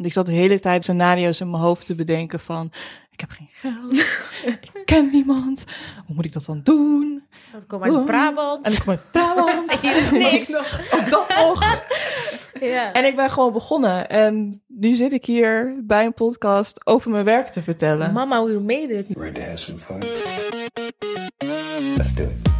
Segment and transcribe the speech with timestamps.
[0.00, 2.72] Want ik zat de hele tijd scenario's in mijn hoofd te bedenken van...
[3.10, 3.92] Ik heb geen geld,
[4.74, 5.64] ik ken niemand,
[6.06, 7.22] hoe moet ik dat dan doen?
[7.52, 8.66] Ik kom uit Brabant.
[8.66, 9.72] En ik kom uit Brabant.
[9.80, 10.54] Hier is niks.
[10.94, 11.82] Ook dat nog.
[12.60, 12.92] Ja.
[12.92, 14.08] En ik ben gewoon begonnen.
[14.08, 18.12] En nu zit ik hier bij een podcast over mijn werk te vertellen.
[18.12, 19.06] Mama, we made it.
[19.16, 20.02] Ready to have some fun?
[21.96, 22.59] Let's do it.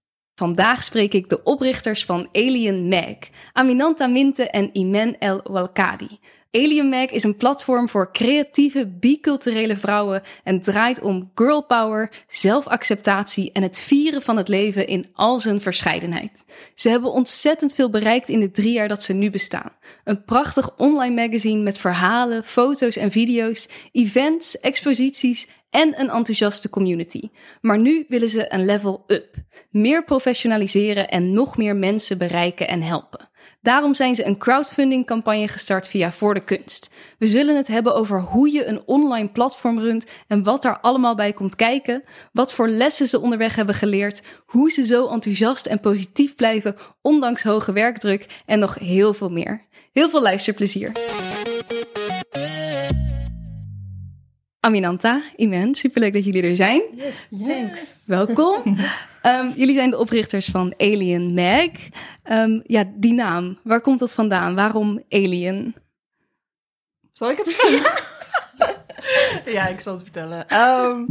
[0.41, 3.17] Vandaag spreek ik de oprichters van Alien Mag,
[3.53, 6.19] Aminanta Minte en Imen El Walkadi.
[6.51, 13.51] Alien Mag is een platform voor creatieve, biculturele vrouwen en draait om girl power, zelfacceptatie
[13.51, 16.43] en het vieren van het leven in al zijn verscheidenheid.
[16.75, 19.71] Ze hebben ontzettend veel bereikt in de drie jaar dat ze nu bestaan.
[20.03, 27.29] Een prachtig online magazine met verhalen, foto's en video's, events, exposities en een enthousiaste community.
[27.61, 29.35] Maar nu willen ze een level up.
[29.69, 33.29] Meer professionaliseren en nog meer mensen bereiken en helpen.
[33.61, 36.93] Daarom zijn ze een crowdfunding campagne gestart via Voor de Kunst.
[37.17, 41.15] We zullen het hebben over hoe je een online platform runt en wat daar allemaal
[41.15, 45.79] bij komt kijken, wat voor lessen ze onderweg hebben geleerd, hoe ze zo enthousiast en
[45.79, 49.65] positief blijven ondanks hoge werkdruk en nog heel veel meer.
[49.93, 50.91] Heel veel luisterplezier.
[54.65, 56.81] Aminanta, Imen, superleuk dat jullie er zijn.
[56.95, 58.03] Yes, thanks.
[58.05, 58.61] Welkom.
[59.21, 61.69] Ehm, jullie zijn de oprichters van Alien Mag.
[62.23, 64.55] Ehm, ja, die naam, waar komt dat vandaan?
[64.55, 65.75] Waarom Alien?
[67.13, 67.91] Zal ik het vertellen?
[69.57, 70.47] ja, ik zal het vertellen.
[70.47, 71.05] Ehm,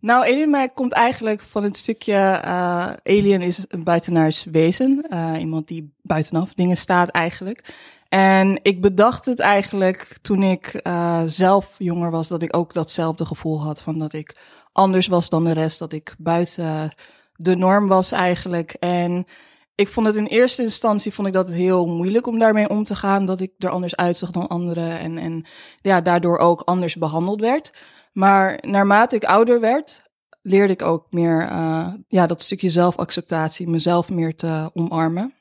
[0.00, 2.12] nou, Alien Mag komt eigenlijk van het stukje...
[2.42, 5.04] eh, alien is een buitenaars wezen.
[5.08, 7.74] eh, iemand die buitenaf dingen staat eigenlijk.
[8.12, 12.28] En ik bedacht het eigenlijk toen ik eh, zelf jonger was...
[12.28, 14.36] dat ik ook datzelfde gevoel had van dat ik
[14.72, 15.78] anders was dan de rest.
[15.78, 16.94] Dat ik buiten
[17.32, 18.72] de norm was eigenlijk.
[18.72, 19.26] En
[19.74, 22.94] ik vond het in eerste instantie vond ik dat heel moeilijk om daarmee om te
[22.94, 23.26] gaan.
[23.26, 24.98] Dat ik er anders uitzag dan anderen.
[24.98, 25.46] En, en
[25.80, 27.72] ja, daardoor ook anders behandeld werd.
[28.12, 30.02] Maar naarmate ik ouder werd,
[30.42, 35.34] leerde ik ook meer eh, ja, dat stukje zelfacceptatie, mezelf meer te omarmen.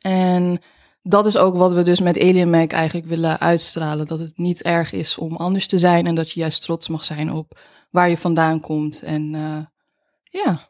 [0.00, 0.60] En
[1.02, 4.06] dat is ook wat we dus met Alien Mag eigenlijk willen uitstralen.
[4.06, 7.04] Dat het niet erg is om anders te zijn en dat je juist trots mag
[7.04, 7.58] zijn op
[7.90, 9.02] waar je vandaan komt.
[9.02, 9.64] En eh,
[10.42, 10.68] ja,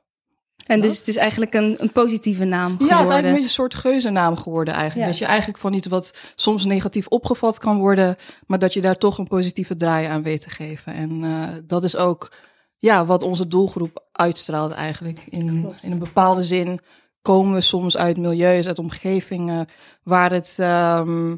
[0.66, 0.88] En Dat?
[0.88, 2.88] dus het is eigenlijk een, een positieve naam geworden.
[2.88, 5.04] ja, het is eigenlijk een beetje een soort geuzennaam geworden eigenlijk.
[5.04, 5.10] Ja.
[5.10, 8.98] Dat je eigenlijk van iets wat soms negatief opgevat kan worden, maar dat je daar
[8.98, 10.94] toch een positieve draai aan weet te geven.
[10.94, 12.32] En eh, dat is ook
[12.78, 15.24] ja, wat onze doelgroep uitstraalt eigenlijk.
[15.28, 15.82] In, Klopt.
[15.82, 16.80] in een bepaalde zin
[17.28, 19.68] komen we soms uit milieus, uit omgevingen
[20.02, 21.36] waar het ehm,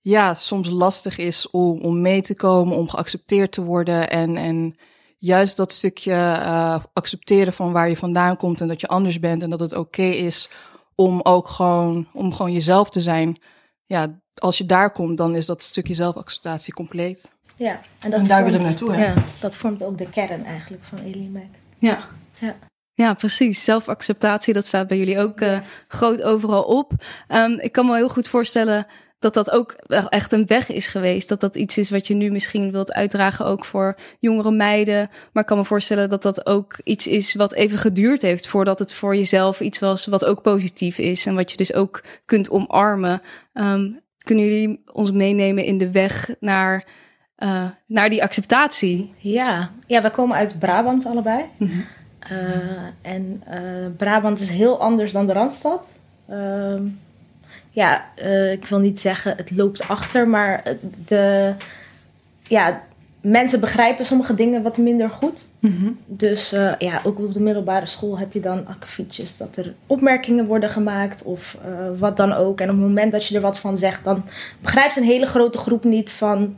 [0.00, 4.10] ja, soms lastig is om, om mee te komen, om geaccepteerd te worden.
[4.10, 4.76] En, en
[5.18, 9.42] juist dat stukje eh, accepteren van waar je vandaan komt en dat je anders bent
[9.42, 10.50] en dat het oké is
[10.94, 13.38] om ook gewoon, om gewoon jezelf te zijn.
[13.86, 17.30] Ja, als je daar komt, dan is dat stukje zelfacceptatie compleet.
[17.56, 19.04] Ja, en, En daar willen we naartoe, hè?
[19.04, 20.98] Ja, dat vormt ook de kern eigenlijk van
[21.32, 21.42] Mag.
[21.78, 22.08] Ja.
[22.38, 22.56] Ja.
[22.94, 23.64] Ja, precies.
[23.64, 25.58] Zelfacceptatie, dat staat bij jullie ook eh,
[25.88, 26.92] groot overal op.
[27.28, 28.86] Ehm, ik kan me heel goed voorstellen
[29.22, 29.72] dat dat ook
[30.08, 31.28] echt een weg is geweest.
[31.28, 35.10] Dat dat iets is wat je nu misschien wilt uitdragen ook voor jongere meiden.
[35.32, 38.78] Maar ik kan me voorstellen dat dat ook iets is wat even geduurd heeft voordat
[38.78, 41.26] het voor jezelf iets was wat ook positief is.
[41.26, 43.22] En wat je dus ook kunt omarmen.
[43.52, 46.84] Ehm, kunnen jullie ons meenemen in de weg naar,
[47.36, 49.14] eh, naar die acceptatie?
[49.18, 51.44] Ja, ja, wij komen uit Brabant allebei.
[52.28, 53.60] Eh, en eh,
[53.96, 55.86] Brabant is heel anders dan de Randstad.
[56.28, 56.82] Ehm,
[57.70, 60.62] ja, eh, ik wil niet zeggen het loopt achter, maar
[61.06, 61.52] de,
[62.42, 62.82] ja,
[63.20, 65.44] mensen begrijpen sommige dingen wat minder goed.
[66.06, 70.46] Dus eh, ja, ook op de middelbare school heb je dan akkefietjes dat er opmerkingen
[70.46, 71.58] worden gemaakt of
[71.98, 72.60] wat dan ook.
[72.60, 74.24] En op het moment dat je er wat van zegt, dan
[74.60, 76.56] begrijpt een hele grote groep niet van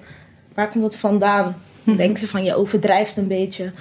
[0.54, 1.56] waar komt het vandaan.
[1.84, 3.72] Dan denken ze van je overdrijft een beetje.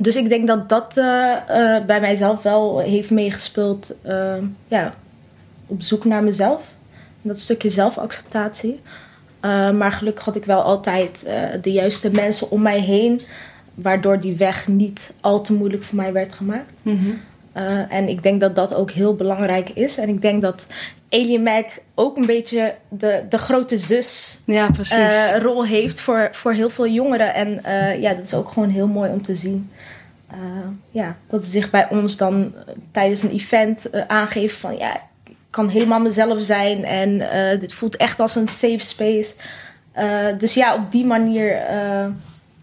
[0.00, 3.94] Dus ik denk dat dat eh, eh, bij mijzelf wel heeft meegespeeld.
[4.02, 4.34] eh,
[4.68, 4.94] ja,
[5.66, 6.62] op zoek naar mezelf.
[7.22, 8.80] Dat stukje zelfacceptatie.
[9.74, 11.26] Maar gelukkig had ik wel altijd
[11.62, 13.20] de juiste mensen om mij heen.
[13.74, 16.72] Waardoor die weg niet al te moeilijk voor mij werd gemaakt.
[16.82, 17.08] Mhm.
[17.56, 19.98] Uh, en ik denk dat dat ook heel belangrijk is.
[19.98, 20.66] En ik denk dat
[21.10, 25.32] Alien Mac ook een beetje de, de grote zus ja, precies.
[25.42, 27.34] Rol heeft voor, voor heel veel jongeren.
[27.34, 27.60] En
[28.00, 29.70] ja, dat is ook gewoon heel mooi om te zien.
[30.90, 32.54] Ja, dat ze zich bij ons dan
[32.90, 34.94] tijdens een event aangeeft van ja,
[35.24, 36.84] ik kan helemaal mezelf zijn.
[36.84, 37.18] En
[37.58, 39.34] dit voelt echt als een safe space.
[40.38, 41.50] dus ja, op die manier,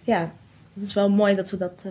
[0.03, 0.31] ja,
[0.73, 1.83] het is wel mooi dat we dat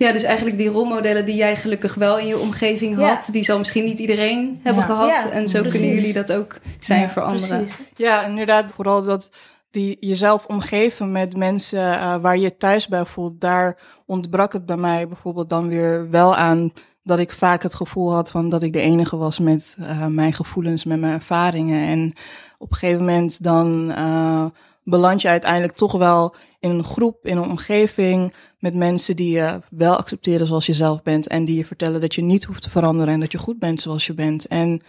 [0.00, 3.58] ja, dus eigenlijk die rolmodellen die jij gelukkig wel in je omgeving had, die zal
[3.58, 5.30] misschien niet iedereen hebben gehad.
[5.30, 7.64] en zo kunnen jullie dat ook zijn ja, voor anderen.
[7.64, 7.92] Precies.
[7.96, 9.30] Ja, inderdaad, vooral dat
[9.70, 14.76] die jezelf omgeven met mensen uh, waar je thuis bij voelt, daar ontbrak het bij
[14.76, 16.72] mij bijvoorbeeld dan weer wel aan
[17.02, 20.32] dat ik vaak het gevoel had van dat ik de enige was met uh, mijn
[20.32, 21.86] gevoelens, met mijn ervaringen.
[21.86, 22.12] En
[22.58, 24.44] op een gegeven moment dan uh,
[24.84, 29.60] beland je uiteindelijk toch wel in een groep, in een omgeving met mensen die je
[29.70, 32.70] wel accepteren zoals je zelf bent en die je vertellen dat je niet hoeft te
[32.70, 34.46] veranderen en dat je goed bent zoals je bent.
[34.46, 34.82] En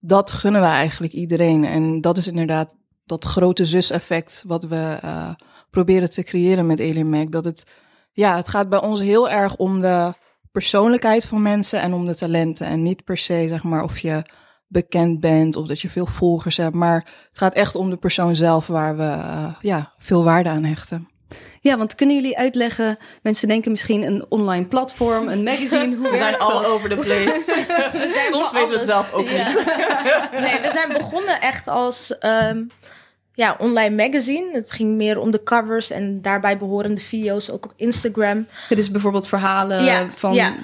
[0.00, 1.64] dat gunnen we eigenlijk iedereen.
[1.64, 2.74] En dat is inderdaad
[3.06, 5.30] dat grote zus-effect wat we uh,
[5.70, 7.30] proberen te creëren met Alien Mac.
[7.30, 7.66] Dat het,
[8.12, 10.14] ja, het gaat bij ons heel erg om de
[10.52, 12.66] persoonlijkheid van mensen en om de talenten.
[12.66, 14.24] En niet per se, zeg maar, of je
[14.68, 16.74] bekend bent of dat je veel volgers hebt.
[16.74, 16.96] Maar
[17.28, 21.08] het gaat echt om de persoon zelf waar we uh, ja, veel waarde aan hechten.
[21.66, 22.98] Ja, want kunnen jullie uitleggen?
[23.22, 25.96] Mensen denken misschien een online platform, een magazine.
[25.96, 27.64] Hoe we zijn all over the place.
[27.92, 29.64] we Soms weten we het zelf ook niet.
[30.40, 32.70] nee, we zijn begonnen echt als um,
[33.34, 34.50] ja, online magazine.
[34.52, 38.46] Het ging meer om de covers en daarbij behorende video's ook op Instagram.
[38.68, 40.34] Dit is bijvoorbeeld verhalen van.
[40.34, 40.54] Ja.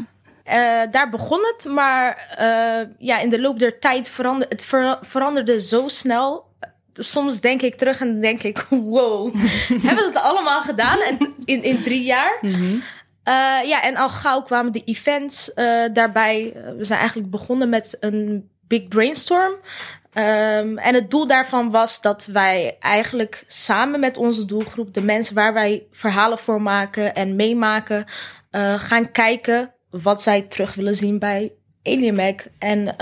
[0.45, 4.99] Uh, daar begon het, maar uh, ja, in de loop der tijd veranderde het ver
[5.01, 6.52] veranderde zo snel
[6.93, 9.35] soms denk ik terug en denk ik, wow,
[9.87, 12.39] hebben we dat allemaal gedaan en in, in drie jaar?
[12.41, 12.83] Mm -hmm.
[13.25, 16.53] uh, ja, en al gauw kwamen de events uh, daarbij.
[16.77, 19.53] We zijn eigenlijk begonnen met een big brainstorm.
[20.15, 25.35] Um, en het doel daarvan was dat wij eigenlijk samen met onze doelgroep, de mensen
[25.35, 28.05] waar wij verhalen voor maken en meemaken,
[28.51, 31.53] uh, gaan kijken wat zij terug willen zien bij
[31.83, 32.41] Alien Mac.
[32.59, 32.95] En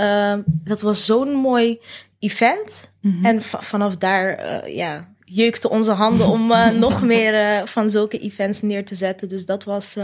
[0.46, 1.80] dat was zo'n mooi
[2.18, 2.89] event.
[3.00, 3.24] Mhm.
[3.24, 8.18] En vanaf daar uh, ja, jeukte onze handen om uh, nog meer uh, van zulke
[8.18, 9.28] events neer te zetten.
[9.28, 9.96] Dus dat was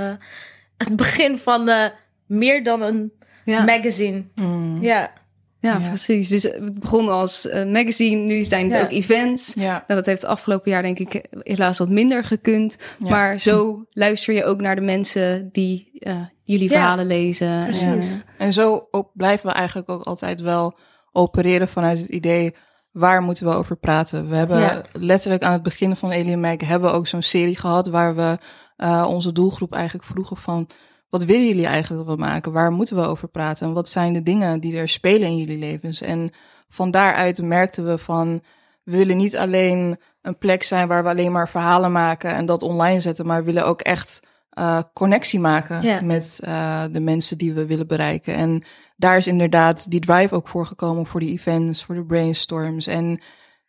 [0.77, 1.91] het begin van
[2.27, 3.13] meer dan een
[3.45, 3.65] ja.
[3.65, 4.25] magazine.
[4.35, 4.83] Mm.
[4.83, 5.13] Ja.
[5.61, 6.29] Ja, precies.
[6.29, 9.55] Dus het begon als magazine, nu zijn het ook events.
[9.55, 9.73] Ja.
[9.73, 12.79] Nou, dat heeft het afgelopen jaar denk ik helaas wat minder gekund.
[12.99, 16.01] Maar zo luister je ook naar de mensen die
[16.43, 17.65] jullie verhalen lezen.
[17.65, 18.25] Precies.
[18.39, 20.79] En zo ook blijven we eigenlijk ook altijd wel
[21.13, 22.55] opereren vanuit het idee
[22.97, 24.29] waar moeten we over praten.
[24.29, 27.89] We hebben letterlijk aan het begin van Alien Mac hebben we ook zo'n serie gehad
[27.89, 28.39] waar we
[28.77, 30.69] uh, onze doelgroep eigenlijk vroegen van
[31.09, 32.53] wat willen jullie eigenlijk dat we maken?
[32.53, 33.67] Waar moeten we over praten?
[33.67, 36.01] En wat zijn de dingen die er spelen in jullie levens?
[36.01, 36.31] En
[36.69, 38.43] van daaruit merkten we van
[38.83, 42.63] we willen niet alleen een plek zijn waar we alleen maar verhalen maken en dat
[42.63, 44.23] online zetten, maar we willen ook echt
[44.59, 48.35] uh, connectie maken met uh, de mensen die we willen bereiken.
[48.35, 48.65] En
[48.97, 52.87] daar is inderdaad die drive ook voor gekomen voor die events, voor de brainstorms.
[52.87, 53.23] En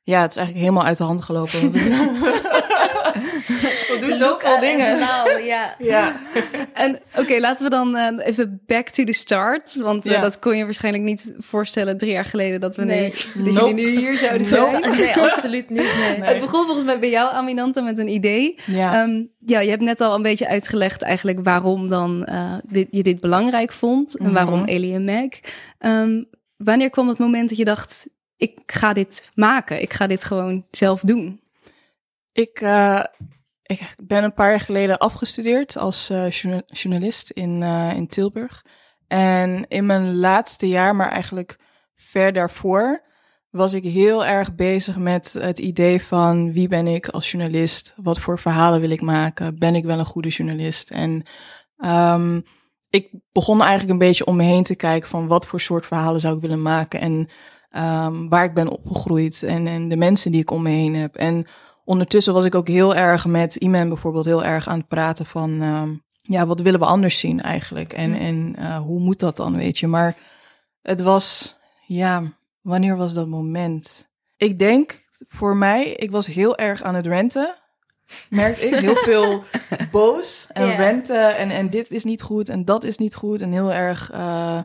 [0.03, 1.71] ja, het is eigenlijk helemaal uit de hand gelopen.
[3.87, 4.99] We doen zoveel dingen.
[4.99, 5.75] Nou, ja.
[5.79, 6.19] ja.
[6.73, 9.75] En oké, laten we dan uh, even back to the start.
[9.75, 13.13] Want uh, dat kon je waarschijnlijk niet voorstellen drie jaar geleden dat we nee.
[13.33, 13.73] nu, dat nope.
[13.73, 14.95] nu hier zouden zijn.
[14.97, 15.79] Nee, absoluut niet.
[15.79, 16.21] Nee.
[16.21, 18.59] Het begon volgens mij bij jou, Aminanta, met een idee.
[18.65, 19.03] Ja.
[19.03, 23.03] Um, ja, je hebt net al een beetje uitgelegd eigenlijk waarom dan uh, dit, je
[23.03, 24.17] dit belangrijk vond.
[24.17, 24.33] En mhm.
[24.33, 25.33] waarom Alien Mac.
[25.79, 28.07] Um, wanneer kwam het moment dat je dacht,
[28.37, 29.81] ik ga dit maken.
[29.81, 31.41] Ik ga dit gewoon zelf doen.
[32.31, 33.03] Ik, uh,
[33.67, 36.29] ik ben een paar jaar geleden afgestudeerd als uh,
[36.67, 38.65] journalist in, uh, in Tilburg.
[39.07, 41.59] En in mijn laatste jaar, maar eigenlijk
[41.95, 43.05] ver daarvoor,
[43.49, 47.93] was ik heel erg bezig met het idee van wie ben ik als journalist?
[47.95, 49.59] Wat voor verhalen wil ik maken?
[49.59, 50.89] Ben ik wel een goede journalist?
[50.89, 51.23] En
[51.77, 52.43] um,
[52.89, 56.19] ik begon eigenlijk een beetje om me heen te kijken van wat voor soort verhalen
[56.19, 57.29] zou ik willen maken en
[57.83, 61.15] um, waar ik ben opgegroeid en, en de mensen die ik om me heen heb.
[61.15, 61.45] En
[61.87, 65.61] ondertussen was ik ook heel erg met iemand bijvoorbeeld heel erg aan het praten van,
[65.61, 67.93] um, ja, wat willen we anders zien eigenlijk?
[67.93, 69.87] En, en uh, hoe moet dat dan, weet je?
[69.87, 70.17] Maar
[70.81, 72.23] het was, ja,
[72.61, 74.09] wanneer was dat moment?
[74.37, 77.55] Ik denk voor mij, ik was heel erg aan het renten.
[78.29, 79.43] Merkte ik heel veel
[79.91, 80.77] boos en yeah.
[80.77, 84.11] renten en, en dit is niet goed en dat is niet goed en heel erg
[84.13, 84.59] uh,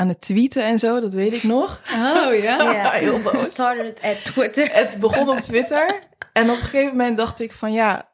[0.00, 1.80] aan het tweeten en zo, dat weet ik nog.
[1.92, 2.92] Oh ja, yeah.
[2.92, 3.44] heel boos.
[3.44, 4.68] Started at Twitter.
[4.80, 6.02] Het begon op Twitter
[6.32, 8.08] en op een gegeven moment dacht ik van ja,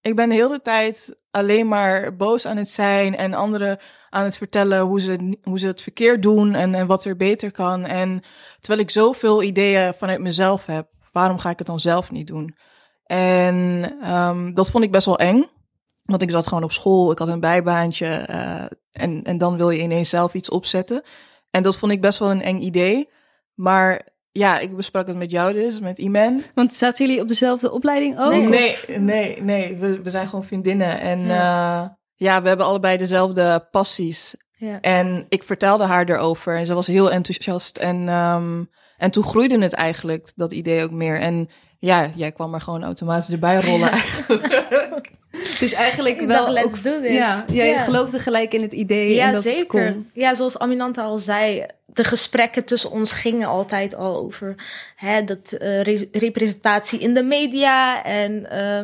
[0.00, 3.78] ik ben de hele tijd alleen maar boos aan het zijn en anderen
[4.10, 7.50] aan het vertellen hoe ze, hoe ze het verkeerd doen en, en wat er beter
[7.50, 7.84] kan.
[7.84, 8.22] En
[8.60, 12.56] terwijl ik zoveel ideeën vanuit mezelf heb, waarom ga ik het dan zelf niet doen?
[13.04, 15.50] En um, dat vond ik best wel eng.
[16.12, 19.70] Want ik zat gewoon op school, ik had een bijbaantje uh, en, en dan wil
[19.70, 21.02] je ineens zelf iets opzetten.
[21.50, 23.08] En dat vond ik best wel een eng idee.
[23.54, 26.42] Maar ja, ik besprak het met jou dus, met Iman.
[26.54, 28.32] Want zaten jullie op dezelfde opleiding ook?
[28.32, 29.76] Nee, nee, nee, nee.
[29.76, 31.00] We, we zijn gewoon vriendinnen.
[31.00, 31.82] En ja.
[31.82, 34.34] Uh, ja, we hebben allebei dezelfde passies.
[34.52, 34.80] Ja.
[34.80, 37.76] En ik vertelde haar erover en ze was heel enthousiast.
[37.76, 41.20] En, um, en toen groeide het eigenlijk, dat idee ook meer.
[41.20, 45.10] En ja, jij kwam er gewoon automatisch erbij rollen eigenlijk.
[45.62, 47.12] Het is eigenlijk wel let's ook, do this.
[47.12, 49.84] Ja, jij geloofde gelijk in het idee ja, en dat zeker.
[49.84, 50.10] het kon.
[50.12, 54.54] Ja, zoals Aminanta al zei, de gesprekken tussen ons gingen altijd al over
[54.96, 58.80] hè, dat uh, re representatie in de media en uh,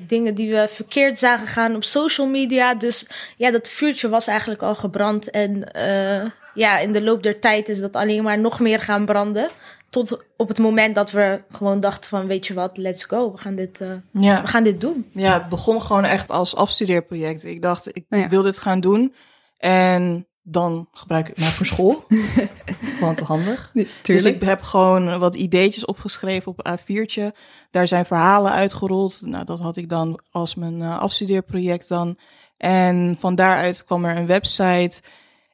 [0.00, 2.74] dingen die we verkeerd zagen gaan op social media.
[2.74, 3.06] Dus
[3.36, 7.68] ja, dat vuurtje was eigenlijk al gebrand en uh, ja, in de loop der tijd
[7.68, 9.48] is dat alleen maar nog meer gaan branden.
[9.90, 13.32] Tot op het moment dat we gewoon dachten van, weet je wat, let's go.
[13.32, 14.42] We gaan dit, uh, ja.
[14.42, 15.10] we gaan dit doen.
[15.12, 17.44] Ja, het begon gewoon echt als afstudeerproject.
[17.44, 18.28] Ik dacht, ik oh ja.
[18.28, 19.14] wil dit gaan doen.
[19.58, 22.04] En dan gebruik ik het maar voor school.
[23.00, 23.70] Want handig.
[23.74, 27.26] Nee, dus ik heb gewoon wat ideetjes opgeschreven op A4'tje.
[27.70, 29.22] Daar zijn verhalen uitgerold.
[29.24, 32.18] Nou, dat had ik dan als mijn uh, afstudeerproject dan.
[32.56, 35.00] En van daaruit kwam er een website...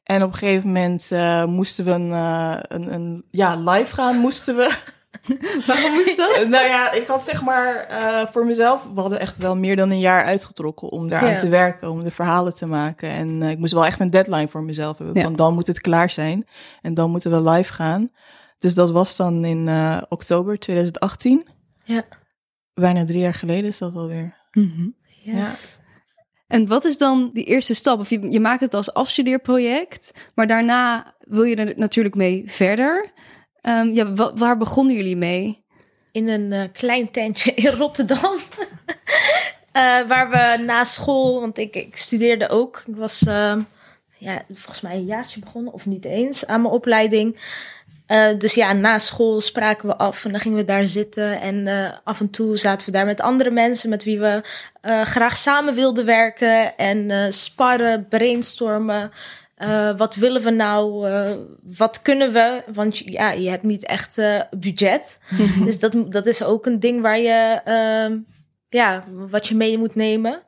[0.05, 4.17] En op een gegeven moment uh, moesten we een, uh, een, een, ja, live gaan,
[4.17, 4.77] moesten we.
[5.67, 6.47] Waarom moest dat?
[6.49, 9.89] nou ja, ik had zeg maar uh, voor mezelf, we hadden echt wel meer dan
[9.89, 11.35] een jaar uitgetrokken om daaraan ja.
[11.35, 13.09] te werken, om de verhalen te maken.
[13.09, 15.23] En ik moest wel echt een deadline voor mezelf hebben, ja.
[15.23, 16.47] van dan moet het klaar zijn
[16.81, 18.11] en dan moeten we live gaan.
[18.59, 19.69] Dus dat was dan in
[20.09, 21.47] oktober 2018.
[21.83, 22.03] Ja.
[22.73, 24.35] Bijna drie jaar geleden is dat alweer.
[24.51, 24.95] Mm -hmm.
[25.23, 25.77] yes.
[25.77, 25.83] Ja.
[26.47, 27.99] En wat is dan die eerste stap?
[27.99, 33.11] Of je, je maakt het als afstudeerproject, maar daarna wil je er natuurlijk mee verder.
[33.61, 35.63] Um, ja, wa waar begonnen jullie mee?
[36.11, 38.33] In een uh, klein tentje in Rotterdam.
[38.35, 38.37] uh,
[40.11, 42.83] waar we na school, want ik, ik studeerde ook.
[42.85, 43.55] Ik was uh,
[44.17, 47.39] ja, volgens mij een jaartje begonnen, of niet eens, aan mijn opleiding.
[48.07, 51.41] Uh, dus ja, na school spraken we af en dan gingen we daar zitten.
[51.41, 54.41] En uh, af en toe zaten we daar met andere mensen met wie we
[54.81, 56.77] uh, graag samen wilden werken.
[56.77, 59.11] En sparren, brainstormen.
[59.97, 61.07] wat willen we nou?
[61.63, 62.63] wat kunnen we?
[62.73, 64.17] Want ja, je hebt niet echt
[64.57, 65.17] budget.
[65.65, 67.61] dus dat, dat is ook een ding waar je,
[68.67, 70.41] ja, wat je mee moet nemen.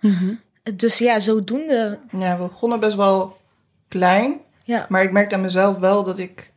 [0.75, 1.99] Dus ja, zodoende.
[2.11, 3.37] Ja, we begonnen best wel
[3.87, 4.39] klein.
[4.63, 4.85] Ja.
[4.89, 6.51] Maar ik merkte aan mezelf wel dat ik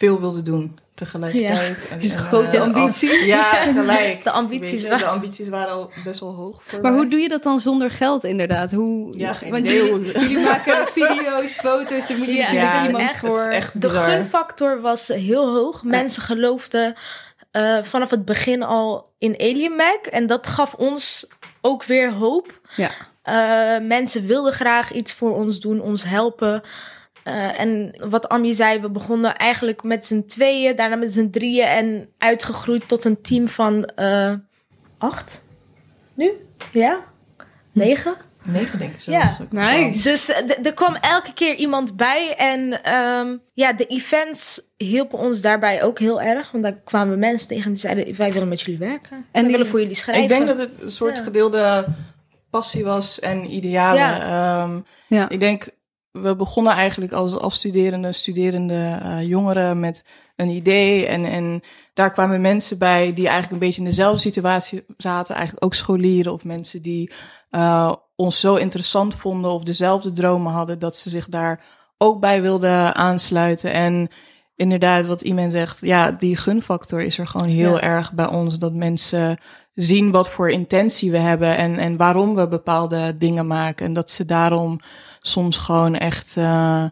[0.00, 1.76] veel wilde doen tegelijkertijd.
[1.88, 1.94] Ja.
[1.94, 3.26] En, dus grote uh, ambities.
[3.34, 3.42] Ja,
[3.72, 4.24] gelijk.
[4.24, 6.62] De ambities, je, de ambities waren al best wel hoog.
[6.64, 7.00] Voor maar mij.
[7.00, 8.70] hoe doe je dat dan zonder geld inderdaad?
[8.72, 9.68] Hoe, ja, geen want.
[9.68, 13.40] Jullie, jullie maken video's, foto's, daar moet je Ja, natuurlijk ja, iemand echt- voor.
[13.40, 15.82] echt De gunfactor was heel hoog.
[15.82, 16.94] Mensen geloofden
[17.50, 20.06] eh, vanaf het begin al in Alien Mac.
[20.06, 21.28] En dat gaf ons
[21.60, 22.60] ook weer hoop.
[22.76, 22.90] Ja.
[23.22, 26.62] Eh, mensen wilden graag iets voor ons doen, ons helpen.
[27.26, 31.66] Uh, en wat Ami zei, we begonnen eigenlijk met z'n tweeën, daarna met z'n drieën
[31.66, 34.32] en uitgegroeid tot een team van uh,
[34.98, 35.44] acht.
[36.14, 36.30] Nu?
[36.72, 37.00] Ja?
[37.72, 38.14] Negen?
[38.42, 39.10] Negen denk ik zo.
[39.10, 39.36] Ja.
[39.50, 40.02] Nice.
[40.02, 40.36] Dus uh,
[40.66, 42.34] er kwam elke keer iemand bij.
[42.36, 46.50] En um, ja, de events hielpen ons daarbij ook heel erg.
[46.50, 49.26] Want daar kwamen mensen tegen die zeiden: Wij willen met jullie werken.
[49.32, 50.22] En die- willen voor jullie schrijven.
[50.22, 51.22] Ik denk dat het een soort Ja.
[51.22, 51.86] gedeelde
[52.50, 54.20] passie was en idealen.
[54.22, 55.28] Ehm, Ja.
[55.28, 55.68] Ik denk,
[56.12, 60.04] we begonnen eigenlijk als afstuderende, studerende eh, jongeren met
[60.36, 61.06] een idee.
[61.06, 61.62] En, en
[61.94, 65.34] daar kwamen mensen bij die eigenlijk een beetje in dezelfde situatie zaten.
[65.34, 67.12] Eigenlijk ook scholieren of mensen die
[67.50, 71.64] eh, ons zo interessant vonden of dezelfde dromen hadden, dat ze zich daar
[71.98, 73.72] ook bij wilden aansluiten.
[73.72, 74.08] En
[74.56, 77.80] inderdaad, wat iemand zegt, ja, die gunfactor is er gewoon heel Ja.
[77.80, 78.58] erg bij ons.
[78.58, 79.38] Dat mensen
[79.74, 83.86] zien wat voor intentie we hebben en, en waarom we bepaalde dingen maken.
[83.86, 84.80] En dat ze daarom
[85.20, 86.84] soms gewoon echt, uh,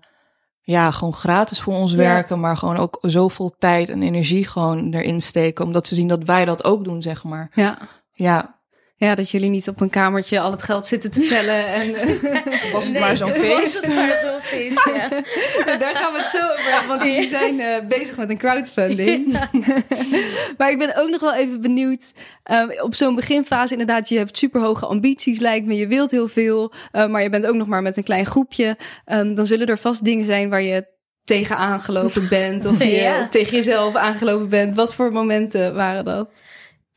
[0.61, 1.97] ja, gewoon gratis voor ons Ja.
[1.97, 6.25] werken, maar gewoon ook zoveel tijd en energie gewoon erin steken, omdat ze zien dat
[6.25, 7.51] wij dat ook doen, zeg maar.
[7.55, 7.79] Ja.
[8.13, 8.58] Ja,
[9.01, 11.67] ja, dat jullie niet op een kamertje al het geld zitten te tellen.
[11.67, 11.93] En
[12.73, 13.81] was het maar zo'n was feest.
[13.87, 15.09] het maar zo'n feest, ja.
[15.77, 19.33] daar gaan we het zo over hebben, want jullie zijn eh, bezig met een crowdfunding.
[20.59, 22.05] maar ik ben ook nog wel even benieuwd.
[22.43, 25.75] eh, op zo'n beginfase inderdaad, je hebt superhoge ambities lijkt me.
[25.77, 28.77] Je wilt heel veel, eh, maar je bent ook nog maar met een klein groepje.
[29.05, 30.87] Ehm, dan zullen er vast dingen zijn waar je
[31.25, 32.65] tegen aangelopen bent.
[32.65, 33.29] Of je Ja.
[33.29, 34.75] tegen jezelf aangelopen bent.
[34.75, 36.29] Wat voor momenten waren dat?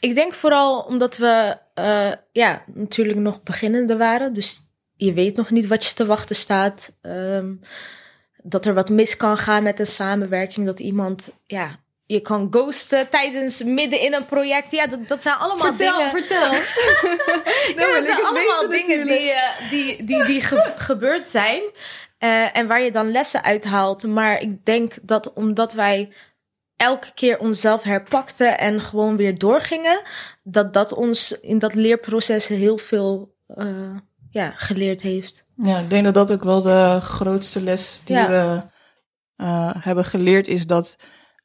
[0.01, 4.33] Ik denk vooral omdat we uh, ja, natuurlijk nog beginnende waren.
[4.33, 4.61] Dus
[4.95, 6.91] je weet nog niet wat je te wachten staat.
[7.01, 7.59] Um,
[8.43, 10.65] dat er wat mis kan gaan met een samenwerking.
[10.65, 14.71] Dat iemand ja, je kan ghosten tijdens midden in een project.
[14.71, 16.11] Ja, dat, dat zijn allemaal vertel, dingen.
[16.11, 17.35] Vertel, vertel.
[17.87, 21.61] ja, dat zijn allemaal dingen die, uh, die, die, die ge gebeurd zijn.
[22.19, 24.07] Uh, en waar je dan lessen uithaalt.
[24.07, 26.09] Maar ik denk dat omdat wij
[26.81, 30.01] elke keer onszelf herpakten en gewoon weer doorgingen,
[30.43, 33.65] dat dat ons in dat leerproces heel veel uh,
[34.29, 35.45] ja, geleerd heeft.
[35.55, 38.61] Ja, ik denk dat dat ook wel de grootste les die we
[39.37, 40.97] uh, hebben geleerd is dat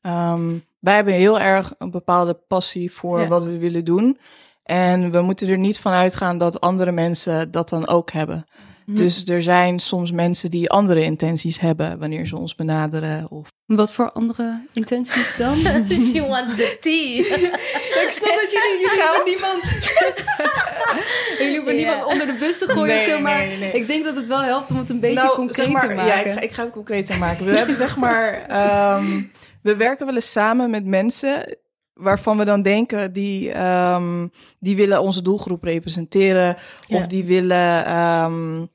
[0.02, 3.26] um, wij hebben heel erg een bepaalde passie voor ja.
[3.26, 4.18] wat we willen doen.
[4.62, 8.46] En we moeten er niet van uitgaan dat andere mensen dat dan ook hebben.
[8.86, 8.96] Mhm.
[8.96, 13.30] Dus er zijn soms mensen die andere intenties hebben wanneer ze ons benaderen.
[13.30, 13.48] Of...
[13.66, 15.56] Wat voor andere intenties dan?
[16.12, 17.18] She wants the tea.
[18.04, 19.62] ik snap dat jullie, jullie hoeven niemand,
[21.38, 21.88] jullie hoeven yeah.
[21.88, 23.72] niemand onder de bus te gooien nee, of zo, maar nee, nee.
[23.72, 25.94] ik denk dat het wel helpt om het een beetje nou, concreet zeg maar, te
[25.94, 26.06] maken.
[26.06, 27.44] Ja, ik ga, ik ga het concreter maken.
[27.44, 28.34] We hebben zeg maar,
[28.96, 31.58] um, we werken wel eens samen met mensen
[31.92, 36.98] waarvan we dan denken die, um, die willen onze doelgroep representeren ja.
[36.98, 38.68] of die willen um,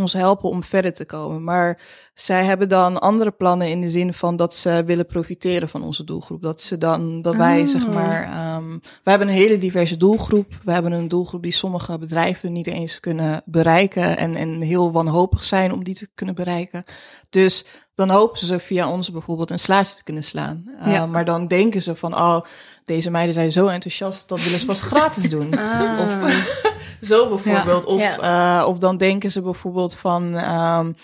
[0.00, 1.44] ons helpen om verder te komen.
[1.44, 1.80] Maar
[2.14, 6.04] zij hebben dan andere plannen in de zin van dat ze willen profiteren van onze
[6.04, 6.42] doelgroep.
[6.42, 7.68] Dat ze dan, dat wij Oh.
[7.68, 10.60] zeg maar, um, we hebben een hele diverse doelgroep.
[10.64, 15.44] We hebben een doelgroep die sommige bedrijven niet eens kunnen bereiken en, en heel wanhopig
[15.44, 16.84] zijn om die te kunnen bereiken.
[17.30, 20.64] Dus dan hopen ze via ons bijvoorbeeld een slaatje te kunnen slaan.
[20.80, 21.06] Uh, Ja.
[21.06, 22.40] Maar dan denken ze van, oh,
[22.86, 25.58] deze meiden zijn zo enthousiast, dat willen ze pas gratis doen.
[25.58, 26.00] Ah.
[26.00, 26.64] Of,
[27.10, 27.84] zo bijvoorbeeld.
[27.84, 28.60] Of, Ja.
[28.60, 30.94] uh, of dan denken ze bijvoorbeeld van, um,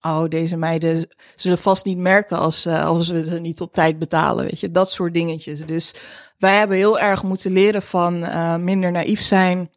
[0.00, 3.98] oh, deze meiden zullen vast niet merken als, uh, als we ze niet op tijd
[3.98, 4.70] betalen, weet je.
[4.70, 5.66] Dat soort dingetjes.
[5.66, 5.94] Dus
[6.38, 9.70] wij hebben heel erg moeten leren van uh, minder naïef zijn,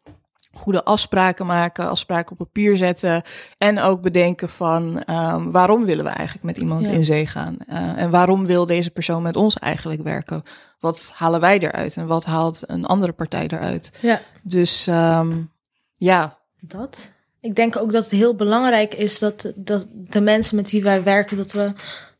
[0.52, 3.22] goede afspraken maken, afspraken op papier zetten
[3.58, 6.92] en ook bedenken van um, waarom willen we eigenlijk met iemand Ja.
[6.92, 10.42] in zee gaan uh, en waarom wil deze persoon met ons eigenlijk werken?
[10.80, 13.92] Wat halen wij eruit en wat haalt een andere partij eruit?
[14.00, 14.20] Ja.
[14.42, 15.52] Dus um,
[15.94, 17.10] ja, Dat.
[17.40, 21.02] Ik denk ook dat het heel belangrijk is dat, dat de mensen met wie wij
[21.02, 21.72] werken, dat we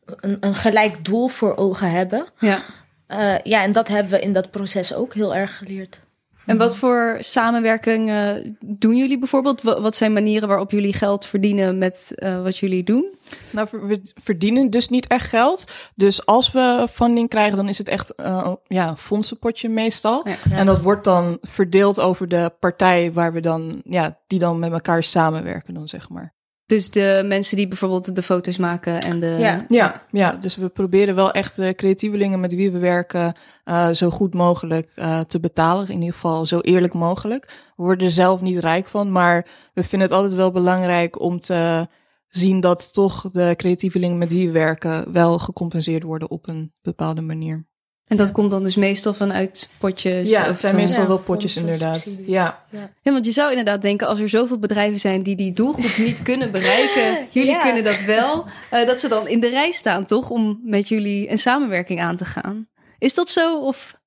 [0.05, 2.25] een, een gelijk doel voor ogen hebben.
[2.39, 2.59] Ja.
[3.07, 5.99] Uh, ja, en dat hebben we in dat proces ook heel erg geleerd.
[6.47, 9.61] En wat voor samenwerking uh, doen jullie bijvoorbeeld?
[9.61, 13.15] Wat, zijn manieren waarop jullie geld verdienen met uh, wat jullie doen?
[13.51, 15.71] Nou, we verdienen dus niet echt geld.
[15.95, 20.27] Dus als we funding krijgen, dan is het echt uh, ja, een fondsenpotje meestal.
[20.27, 20.35] Ja.
[20.49, 20.55] Ja.
[20.55, 24.71] En dat wordt dan verdeeld over de partij waar we dan, ja, die dan met
[24.71, 26.35] elkaar samenwerken dan, zeg maar.
[26.67, 29.35] Dus de mensen die bijvoorbeeld de foto's maken en de...
[29.39, 29.65] Ja.
[29.69, 33.33] Ja, ja dus we proberen wel echt de creatievelingen met wie we werken
[33.65, 35.87] uh, zo goed mogelijk uh, te betalen.
[35.87, 37.45] In ieder geval zo eerlijk mogelijk.
[37.75, 41.39] We worden er zelf niet rijk van, maar we vinden het altijd wel belangrijk om
[41.39, 41.87] te
[42.27, 47.21] zien dat toch de creatievelingen met wie we werken wel gecompenseerd worden op een bepaalde
[47.21, 47.66] manier.
[48.07, 48.33] En dat ja.
[48.33, 50.29] komt dan dus meestal vanuit potjes?
[50.29, 50.81] Ja, het of zijn van...
[50.81, 52.03] meestal ja, wel potjes inderdaad.
[52.25, 52.63] Ja.
[52.69, 52.91] ja.
[53.01, 53.11] Ja.
[53.11, 56.51] want je zou inderdaad denken, als er zoveel bedrijven zijn die die doelgroep niet kunnen
[56.51, 57.61] bereiken, jullie ja.
[57.61, 60.29] kunnen dat wel, uh, dat ze dan in de rij staan, toch?
[60.29, 62.67] Om met jullie een samenwerking aan te gaan.
[62.99, 63.59] Is dat zo?
[63.59, 63.99] Of...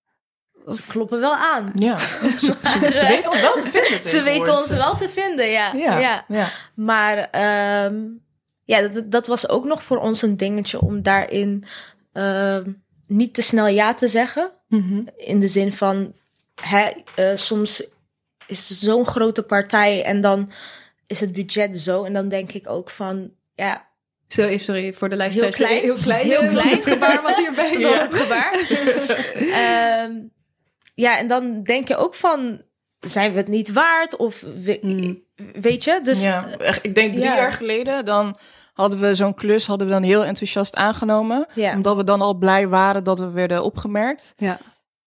[0.66, 1.72] Ze kloppen wel aan.
[1.74, 2.56] Ja, ze, ze,
[2.92, 4.08] ze weten ons wel te vinden.
[4.08, 5.72] Ze weten ons wel te vinden, ja.
[5.72, 6.24] Ja, ja.
[6.28, 6.48] ja.
[6.74, 7.16] Maar
[7.84, 8.22] um,
[8.64, 11.64] ja, dat, dat was ook nog voor ons een dingetje om daarin
[12.12, 12.56] uh,
[13.10, 14.52] niet te snel ja te zeggen.
[14.68, 15.08] Mm -hmm.
[15.16, 16.12] In de zin van,
[16.62, 17.86] hè, uh, soms
[18.46, 20.50] is het zo'n grote partij en dan
[21.06, 22.04] is het budget zo.
[22.04, 23.88] En dan denk ik ook van, ja...
[24.28, 25.56] Zo, sorry voor de luisteraars.
[25.56, 25.82] Heel klein.
[25.82, 26.26] Heel klein.
[26.26, 26.68] Heel klein.
[26.68, 28.54] het gebaar wat hierbij Dat was het gebaar.
[30.04, 30.32] um,
[31.04, 32.62] ja, en dan denk je ook van,
[33.00, 34.16] zijn we het niet waard?
[34.16, 35.22] Of we, mm.
[35.60, 36.00] weet je?
[36.02, 36.46] Dus, ja,
[36.82, 37.36] ik denk drie ja.
[37.36, 38.38] jaar geleden, dan
[38.80, 41.46] hadden we zo'n klus, hadden we dan heel enthousiast aangenomen.
[41.54, 41.74] Ja.
[41.74, 44.32] Omdat we dan al blij waren dat we werden opgemerkt.
[44.36, 44.58] Ja.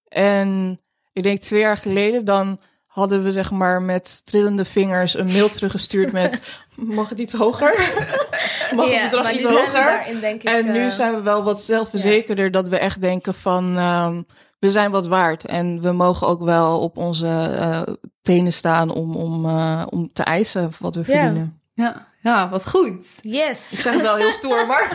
[0.08, 0.80] En
[1.14, 5.50] ik denk twee jaar geleden, dan hadden we zeg maar met trillende vingers een mail
[5.50, 6.42] teruggestuurd met...
[6.76, 7.74] Mag het iets hoger?
[8.76, 9.74] Mag ja, het bedrag maar iets hoger?
[9.74, 12.52] Daarin, ik, en nu uh, zijn we wel wat zelfverzekerder ja.
[12.52, 13.78] dat we echt denken van...
[13.78, 14.26] Um,
[14.60, 17.82] we zijn wat waard en we mogen ook wel op onze uh,
[18.22, 21.62] tenen staan om, om, uh, om te eisen wat we verdienen.
[21.74, 23.06] Ja, ja, wat goed.
[23.22, 23.74] Yes.
[23.74, 24.90] Ik zeg het wel heel stoer, maar...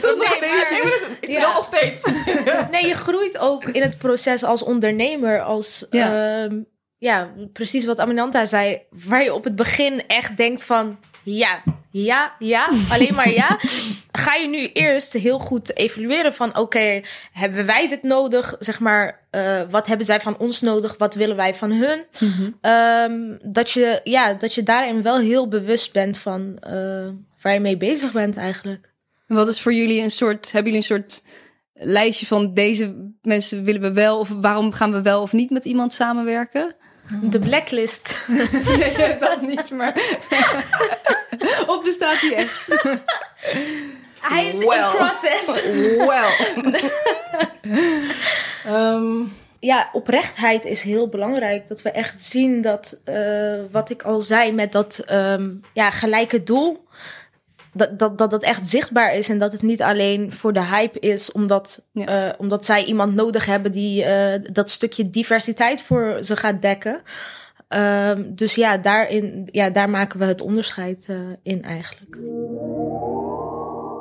[0.00, 1.08] Toen nee, maar...
[1.20, 1.52] Ik doe ja.
[1.52, 2.10] nog steeds.
[2.70, 5.42] nee, je groeit ook in het proces als ondernemer.
[5.42, 6.44] Als, ja.
[6.44, 6.52] Uh,
[6.98, 8.82] ja, precies wat Aminanta zei.
[8.90, 10.98] Waar je op het begin echt denkt van...
[11.22, 13.58] Ja, ja, ja, alleen maar ja.
[14.12, 16.48] Ga je nu eerst heel goed evalueren van...
[16.48, 18.56] Oké, okay, hebben wij dit nodig?
[18.58, 20.94] Zeg maar eh, wat hebben zij van ons nodig?
[20.98, 22.04] Wat willen wij van hun?
[22.60, 27.08] Ehm, dat, je, ja, dat je daarin wel heel bewust bent van eh,
[27.42, 28.92] waar je mee bezig bent eigenlijk.
[29.26, 31.22] En wat is voor jullie een soort, hebben jullie een soort
[31.74, 35.64] lijstje van deze mensen willen we wel of waarom gaan we wel of niet met
[35.64, 36.74] iemand samenwerken?
[37.22, 38.16] De blacklist.
[39.20, 40.18] dat niet, maar
[41.74, 42.66] op bestaat die echt.
[44.20, 44.68] Hij is Well.
[44.68, 45.62] in process.
[45.96, 46.30] Well.
[48.66, 49.22] Ehm,
[49.62, 51.68] Ja, oprechtheid is heel belangrijk.
[51.68, 56.42] Dat we echt zien dat, eh, wat ik al zei, met dat ehm, ja, gelijke
[56.42, 56.84] doel.
[57.72, 60.98] Dat, dat, dat dat echt zichtbaar is en dat het niet alleen voor de hype
[60.98, 62.06] is, omdat, Ja.
[62.06, 67.02] eh, omdat zij iemand nodig hebben die eh, dat stukje diversiteit voor ze gaat dekken.
[67.68, 71.06] Ehm, dus ja, daarin, ja, daar maken we het onderscheid
[71.42, 72.18] in eigenlijk.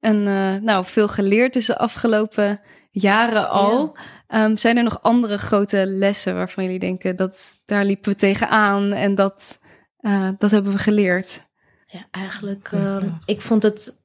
[0.00, 2.60] En eh, nou, veel geleerd is de afgelopen
[2.90, 3.96] jaren al.
[4.26, 8.92] Ehm, zijn er nog andere grote lessen waarvan jullie denken dat daar liepen we tegenaan
[8.92, 9.58] en dat,
[9.96, 11.48] eh, dat hebben we geleerd?
[11.86, 12.68] Ja, eigenlijk.
[12.72, 13.96] Ehm, ik vond het,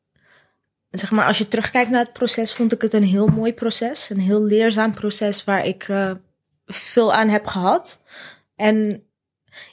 [0.89, 4.09] zeg maar, als je terugkijkt naar het proces, vond ik het een heel mooi proces.
[4.09, 6.11] Een heel leerzaam proces waar ik eh,
[6.65, 8.01] veel aan heb gehad.
[8.55, 9.03] En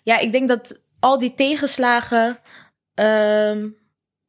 [0.02, 2.38] ja, ik denk dat al die tegenslagen
[2.94, 3.68] ehm,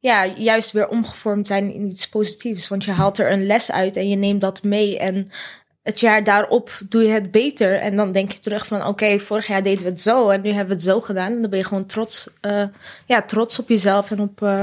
[0.04, 2.68] ja, juist weer omgevormd zijn in iets positiefs.
[2.68, 4.98] Want je haalt er een les uit en je neemt dat mee.
[4.98, 5.30] En
[5.82, 7.80] het jaar daarop doe je het beter.
[7.80, 10.48] En dan denk je terug van oké, vorig jaar deden we het zo en nu
[10.48, 11.32] hebben we het zo gedaan.
[11.32, 12.66] En dan ben je gewoon trots, eh,
[13.06, 14.62] ja, trots op jezelf en op, eh,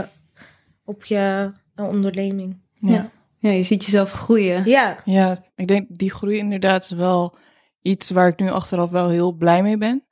[0.86, 2.62] op je eh, onderneming.
[2.80, 3.10] ja.
[3.38, 4.66] Ja, je ziet jezelf groeien.
[4.66, 7.38] Ja, Ja, ik denk die groei inderdaad is wel
[7.82, 10.06] iets waar ik nu achteraf wel heel blij mee ben.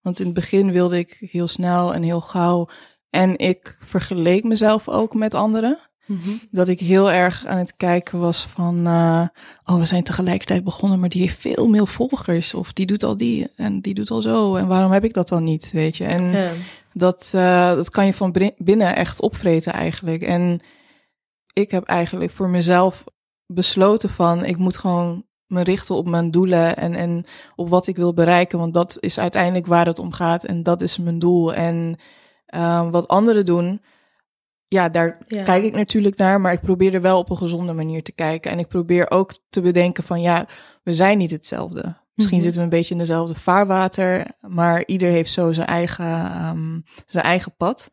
[0.00, 2.68] Want in het begin wilde ik heel snel en heel gauw.
[3.16, 5.78] En ik vergeleek mezelf ook met anderen.
[6.06, 6.30] Mhm.
[6.50, 9.26] Dat ik heel erg aan het kijken was van, eh,
[9.64, 12.54] oh, we zijn tegelijkertijd begonnen, maar die heeft veel meer volgers.
[12.54, 14.56] Of die doet al die en die doet al zo.
[14.56, 16.04] En waarom heb ik dat dan niet, weet je?
[16.04, 16.52] En ja.
[16.92, 20.22] dat, eh, dat kan je van binnen echt opvreten eigenlijk.
[20.22, 20.60] En
[21.52, 23.04] ik heb eigenlijk voor mezelf
[23.46, 27.24] besloten van, ik moet gewoon me richten op mijn doelen en, en
[27.54, 28.58] op wat ik wil bereiken.
[28.58, 31.54] Want dat is uiteindelijk waar het om gaat en dat is mijn doel.
[31.54, 31.98] En
[32.46, 33.82] eh, wat anderen doen,
[34.68, 35.42] ja, daar Ja.
[35.42, 38.50] kijk ik natuurlijk naar, maar ik probeer er wel op een gezonde manier te kijken.
[38.50, 40.46] En ik probeer ook te bedenken van, ja,
[40.82, 41.96] we zijn niet hetzelfde.
[42.14, 42.46] Misschien Mhm.
[42.46, 47.24] zitten we een beetje in dezelfde vaarwater, maar ieder heeft zo zijn eigen, ehm, zijn
[47.24, 47.90] eigen pad.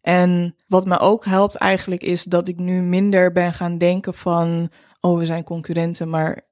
[0.00, 4.70] En wat me ook helpt eigenlijk is dat ik nu minder ben gaan denken van,
[5.00, 6.42] oh, we zijn concurrenten, maar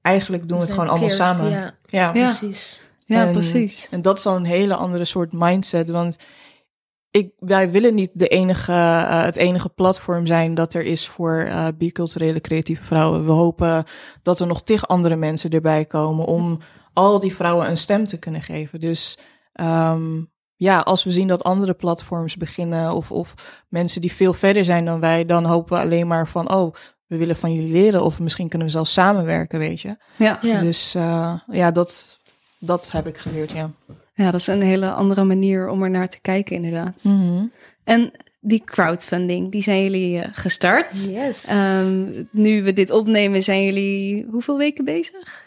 [0.00, 1.50] eigenlijk doen we het gewoon allemaal samen.
[1.50, 1.74] Ja, Ja.
[1.86, 2.10] Ja.
[2.10, 2.90] precies.
[3.04, 3.88] Ja, En- precies.
[3.90, 6.16] En dat is al een hele andere soort mindset, want
[7.12, 11.38] ik, wij willen niet de enige, eh, het enige platform zijn dat er is voor
[11.38, 13.24] eh, biculturele creatieve vrouwen.
[13.24, 13.84] We hopen
[14.22, 16.58] dat er nog tig andere mensen erbij komen om
[16.92, 18.80] al die vrouwen een stem te kunnen geven.
[18.80, 19.18] Dus
[19.52, 20.22] ehm,
[20.56, 23.34] ja, als we zien dat andere platforms beginnen of, of
[23.68, 26.74] mensen die veel verder zijn dan wij, dan hopen we alleen maar van, oh,
[27.06, 29.96] we willen van jullie leren of misschien kunnen we zelfs samenwerken, weet je.
[30.16, 30.38] Ja.
[30.42, 30.60] Ja.
[30.60, 32.20] Dus eh, ja, dat,
[32.64, 33.70] dat heb ik geleerd, ja.
[34.14, 37.04] ja, dat is een hele andere manier om er naar te kijken, inderdaad.
[37.04, 37.44] Mhm.
[37.84, 41.04] En die crowdfunding, die zijn jullie eh, gestart.
[41.04, 41.44] Yes.
[41.44, 45.46] Ehm, nu we dit opnemen, zijn jullie hoeveel weken bezig?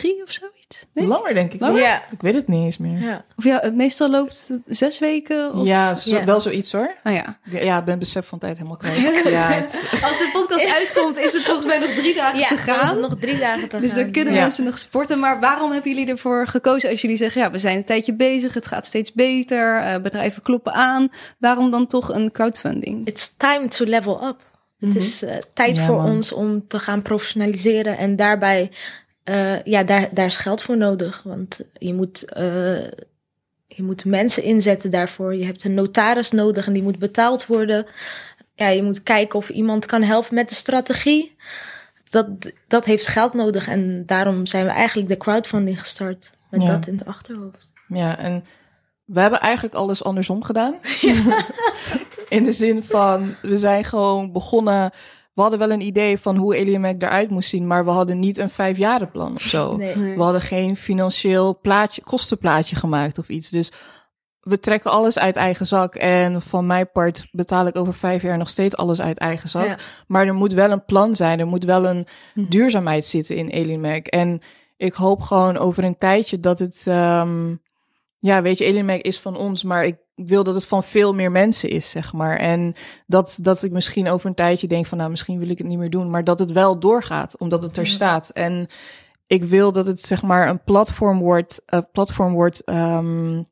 [0.00, 0.86] Drie of zoiets?
[0.94, 1.06] Nee?
[1.06, 1.60] Langer denk ik.
[1.60, 1.76] Langer?
[1.76, 1.84] toch?
[1.86, 2.02] Ja.
[2.10, 2.98] Ik weet het niet eens meer.
[2.98, 3.24] Ja.
[3.36, 5.54] Of ja, het meestal loopt het zes weken?
[5.54, 5.66] Of...
[5.98, 6.24] zo, Ja.
[6.24, 6.94] wel zoiets hoor.
[7.02, 7.38] Ah ja.
[7.44, 8.96] Ja, ik ben besef van tijd helemaal kwijt.
[9.28, 12.56] ja, het- Als de podcast uitkomt, is het volgens mij nog drie dagen Ja, te
[12.56, 13.00] gaan.
[13.00, 14.02] nog drie dagen te Dus gaan.
[14.02, 14.40] dan kunnen Ja.
[14.40, 15.18] mensen nog supporten.
[15.18, 17.40] Maar waarom hebben jullie ervoor gekozen als jullie zeggen...
[17.40, 21.08] ja, we zijn een tijdje bezig, het gaat steeds beter, eh, bedrijven kloppen aan.
[21.38, 23.06] Waarom dan toch een crowdfunding?
[23.06, 24.52] It's time to level up.
[24.78, 26.10] Het is eh, tijd Ja, voor man.
[26.10, 28.70] ons om te gaan professionaliseren en daarbij
[29.24, 31.22] eh, ja, daar, daar is geld voor nodig.
[31.22, 32.86] Want je moet, eh,
[33.66, 35.34] je moet mensen inzetten daarvoor.
[35.34, 37.86] Je hebt een notaris nodig en die moet betaald worden.
[38.54, 41.36] Ja, je moet kijken of iemand kan helpen met de strategie.
[42.08, 42.26] Dat,
[42.68, 43.68] dat heeft geld nodig.
[43.68, 46.30] En daarom zijn we eigenlijk de crowdfunding gestart.
[46.50, 46.68] Met Ja.
[46.68, 47.72] dat in het achterhoofd.
[47.88, 48.44] Ja, en
[49.04, 50.74] we hebben eigenlijk alles andersom gedaan.
[52.28, 54.90] In de zin van, we zijn gewoon begonnen...
[55.34, 57.66] We hadden wel een idee van hoe Mac eruit moest zien...
[57.66, 59.76] maar we hadden niet een vijfjarenplan of zo.
[59.76, 59.94] Nee.
[60.16, 63.50] We hadden geen financieel plaatje, kostenplaatje gemaakt of iets.
[63.50, 63.72] Dus
[64.40, 65.94] we trekken alles uit eigen zak.
[65.94, 69.66] En van mijn part betaal ik over vijf jaar nog steeds alles uit eigen zak.
[69.66, 69.76] Ja.
[70.06, 71.40] Maar er moet wel een plan zijn.
[71.40, 72.48] Er moet wel een Mhm.
[72.48, 74.06] duurzaamheid zitten in Alien Mac.
[74.06, 74.40] En
[74.76, 76.82] ik hoop gewoon over een tijdje dat het...
[76.86, 77.54] ehm,
[78.18, 81.14] ja, weet je, Alien Mac is van ons, maar ik wil dat het van veel
[81.14, 82.36] meer mensen is, zeg maar.
[82.36, 82.74] En
[83.06, 85.78] dat, dat ik misschien over een tijdje denk van, nou, misschien wil ik het niet
[85.78, 86.10] meer doen.
[86.10, 88.28] Maar dat het wel doorgaat, omdat het er staat.
[88.28, 88.66] En
[89.26, 93.42] ik wil dat het, zeg maar, een platform wordt, een platform wordt ehm,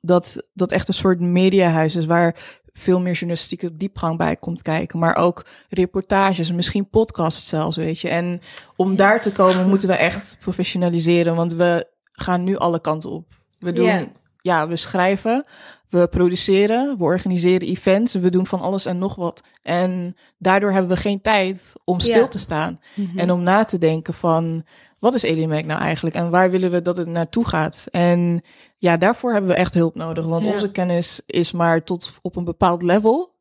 [0.00, 2.36] dat, dat echt een soort mediahuis is waar
[2.72, 4.98] veel meer journalistieke diepgang bij komt kijken.
[4.98, 8.08] Maar ook reportages, misschien podcasts zelfs, weet je.
[8.08, 8.40] En
[8.76, 13.26] om daar te komen moeten we echt professionaliseren, want we gaan nu alle kanten op.
[13.58, 15.44] We doen, ja, we schrijven,
[15.90, 19.42] we produceren, we organiseren events, we doen van alles en nog wat.
[19.62, 22.28] En daardoor hebben we geen tijd om stil Ja.
[22.28, 23.18] te staan Mhm.
[23.18, 24.64] en om na te denken van
[24.98, 27.86] wat is Alien Mac nou eigenlijk en waar willen we dat het naartoe gaat.
[27.90, 28.42] En
[28.78, 30.52] ja, daarvoor hebben we echt hulp nodig, want Ja.
[30.52, 33.34] onze kennis is maar tot op een bepaald level.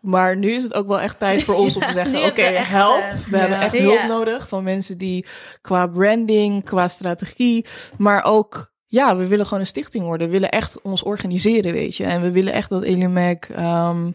[0.00, 2.70] Maar nu is het ook wel echt tijd voor ons om te zeggen: oké, echt,
[2.70, 3.02] help.
[3.02, 5.26] eh, We hebben echt hulp nodig van mensen die
[5.60, 7.66] qua branding, qua strategie,
[7.98, 8.71] maar ook.
[8.92, 10.26] Ja, we willen gewoon een stichting worden.
[10.26, 12.04] We willen echt ons organiseren, weet je.
[12.04, 14.10] En we willen echt dat Alien Mac ehm,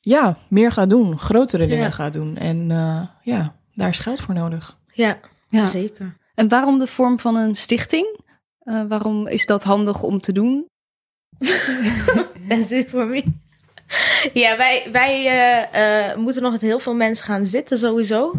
[0.00, 1.18] ja, meer gaat doen.
[1.18, 1.90] Grotere dingen Ja.
[1.90, 2.36] gaat doen.
[2.36, 4.76] En eh, ja, daar is geld voor nodig.
[4.92, 5.18] Ja,
[5.48, 5.66] Ja.
[5.66, 6.14] zeker.
[6.34, 8.18] En waarom de vorm van een stichting?
[8.58, 10.66] Eh, waarom is dat handig om te doen?
[12.48, 13.24] It for me.
[14.32, 15.26] Ja, wij, wij
[15.72, 18.34] eh, moeten nog met heel veel mensen gaan zitten sowieso.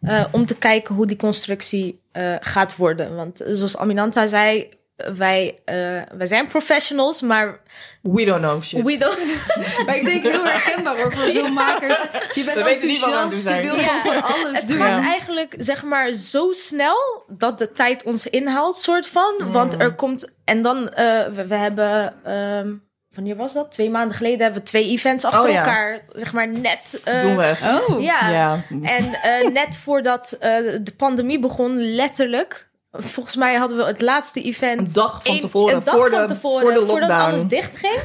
[0.00, 3.16] eh, om te kijken hoe die constructie eh, gaat worden.
[3.16, 4.68] Want zoals Aminanta zei,
[5.14, 5.74] wij, eh,
[6.16, 7.60] wij zijn professionals, maar
[8.02, 8.82] We don't know shit.
[8.82, 9.18] we don't...
[9.86, 11.98] Maar ik denk heel herkenbaar hoor, voor veel makers.
[12.34, 13.64] Je bent We enthousiast, je doen wil zijn.
[13.64, 14.02] gewoon Ja.
[14.02, 14.76] van alles Het doen.
[14.76, 19.34] gaat eigenlijk, zeg maar, zo snel dat de tijd ons inhaalt, soort van.
[19.38, 20.32] Want er komt...
[20.44, 22.14] En dan, eh, we, we hebben...
[22.24, 22.72] ehm,
[23.14, 23.70] wanneer was dat?
[23.72, 25.56] Twee maanden geleden hebben we twee events achter Oh, ja.
[25.64, 27.00] elkaar, zeg maar, net...
[27.04, 27.54] eh, Doen we.
[27.88, 28.28] Oh, Ja.
[28.30, 28.58] Ja.
[28.82, 30.50] En eh, net voordat eh,
[30.82, 32.68] de pandemie begon, letterlijk...
[32.92, 34.78] Volgens mij hadden we het laatste event...
[34.80, 37.30] Een dag van tevoren, Een dag voor van de- tevoren, voor de voordat lockdown.
[37.30, 37.98] alles dichtging.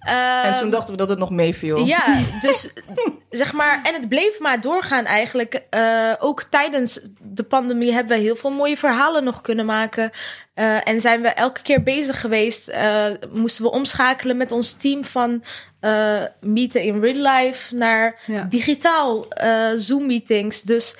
[0.00, 1.84] En Ehm, toen dachten we dat het nog meeviel.
[1.84, 2.72] ja, dus
[3.30, 5.62] zeg maar, en het bleef maar doorgaan eigenlijk.
[5.70, 10.10] Eh, ook tijdens de pandemie hebben we heel veel mooie verhalen nog kunnen maken.
[10.54, 12.68] Eh, en zijn we elke keer bezig geweest.
[12.68, 15.42] eh, moesten we omschakelen met ons team van
[15.80, 18.42] eh, meeten in real life naar Ja.
[18.48, 20.62] digitaal eh, Zoom meetings.
[20.62, 20.96] Dus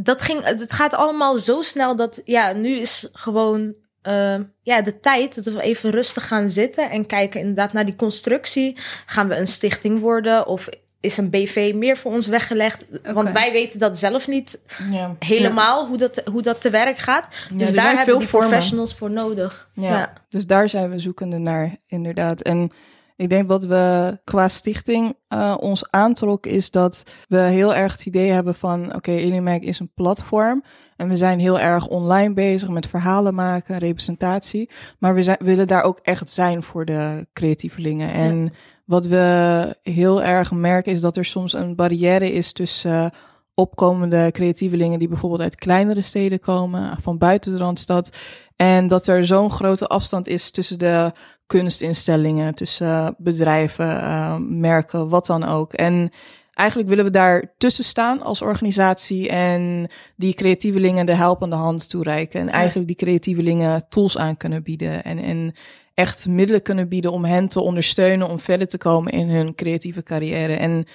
[0.00, 5.00] dat ging, het gaat allemaal zo snel dat ja, nu is gewoon eh, ja, de
[5.00, 8.76] tijd dat we even rustig gaan zitten en kijken inderdaad naar die constructie.
[9.06, 10.68] Gaan we een stichting worden of
[11.00, 12.86] is een BV meer voor ons weggelegd?
[13.12, 15.16] Want wij weten dat zelf niet Ja.
[15.18, 17.28] helemaal hoe, dat, hoe dat te werk gaat.
[17.50, 19.68] Ja, Dus daar hebben we professionals voor nodig.
[19.72, 19.88] Ja.
[19.98, 20.12] Ja.
[20.28, 22.40] Dus daar zijn we zoekende naar, inderdaad.
[22.40, 22.72] En
[23.18, 28.06] ik denk wat we qua stichting eh, ons aantrok, is dat we heel erg het
[28.06, 30.64] idee hebben van: oké, Alienmac is een platform.
[30.96, 34.70] En we zijn heel erg online bezig met verhalen maken, representatie.
[34.98, 38.12] Maar we zijn, willen daar ook echt zijn voor de creatievelingen.
[38.12, 38.52] En
[38.84, 43.18] wat we heel erg merken is dat er soms een barrière is tussen eh,
[43.54, 48.16] opkomende creatievelingen die bijvoorbeeld uit kleinere steden komen, van buiten de Randstad.
[48.56, 51.12] En dat er zo'n grote afstand is tussen de
[51.48, 55.72] kunstinstellingen, tussen bedrijven, eh, merken, wat dan ook.
[55.72, 56.10] En
[56.54, 62.40] eigenlijk willen we daar tussen staan als organisatie en die creatievelingen de helpende hand toereiken.
[62.40, 65.54] En eigenlijk die creatievelingen tools aan kunnen bieden en, en
[65.94, 70.02] echt middelen kunnen bieden om hen te ondersteunen om verder te komen in hun creatieve
[70.02, 70.52] carrière.
[70.52, 70.86] En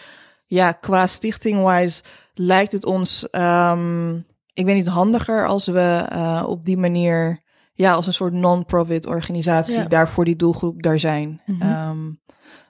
[0.46, 4.16] ja, qua stichting-wise lijkt het ons, ehm,
[4.54, 7.43] ik weet niet, handiger als we eh, op die manier,
[7.74, 9.86] ja, als een soort non-profit organisatie Ja.
[9.86, 11.42] daar voor die doelgroep daar zijn.
[11.46, 11.62] Mhm.
[11.62, 11.98] Ehm,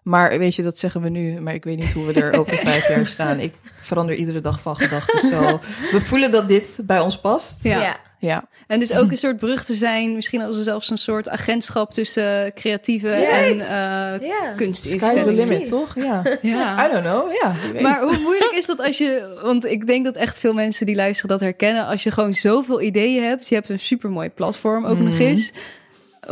[0.03, 2.55] maar weet je, dat zeggen we nu, maar ik weet niet hoe we er over
[2.69, 3.39] vijf jaar staan.
[3.39, 5.19] Ik verander iedere dag van gedachten.
[5.29, 5.59] Zo,
[5.91, 7.63] we voelen dat dit bij ons past.
[7.63, 7.81] Ja.
[7.81, 7.97] Ja.
[8.25, 8.47] Ja.
[8.67, 11.91] En dus ook een soort brug te zijn, misschien als er zelfs een soort agentschap
[11.93, 14.17] tussen creatieve en eh Ja.
[14.19, 15.47] Sky's the kunstinstellingen.
[15.47, 15.95] limit, toch?
[15.95, 16.21] Ja.
[16.41, 16.87] Ja.
[16.87, 17.55] I don't know, ja.
[17.81, 20.95] Maar hoe moeilijk is dat als je, want ik denk dat echt veel mensen die
[20.95, 24.97] luisteren dat herkennen, als je gewoon zoveel ideeën hebt, je hebt een supermooi platform ook
[24.99, 25.21] nog Mhm.
[25.21, 25.51] eens.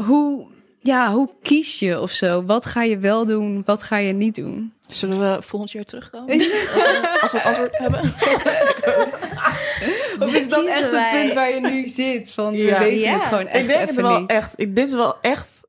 [0.05, 0.45] Hoe,
[0.79, 2.43] ja, hoe kies je of zo?
[2.45, 4.73] Wat ga je wel doen, wat ga je niet doen?
[4.87, 6.27] Zullen we volgend jaar terugkomen?
[7.21, 8.13] Als we het antwoord hebben?
[10.51, 12.31] Dat echt het punt waar je nu zit?
[12.31, 12.79] Van we Ja.
[12.79, 13.13] weten Ja.
[13.13, 14.29] het gewoon echt ik denk even wel niet.
[14.29, 14.53] echt.
[14.55, 15.59] Ik, dit is wel echt.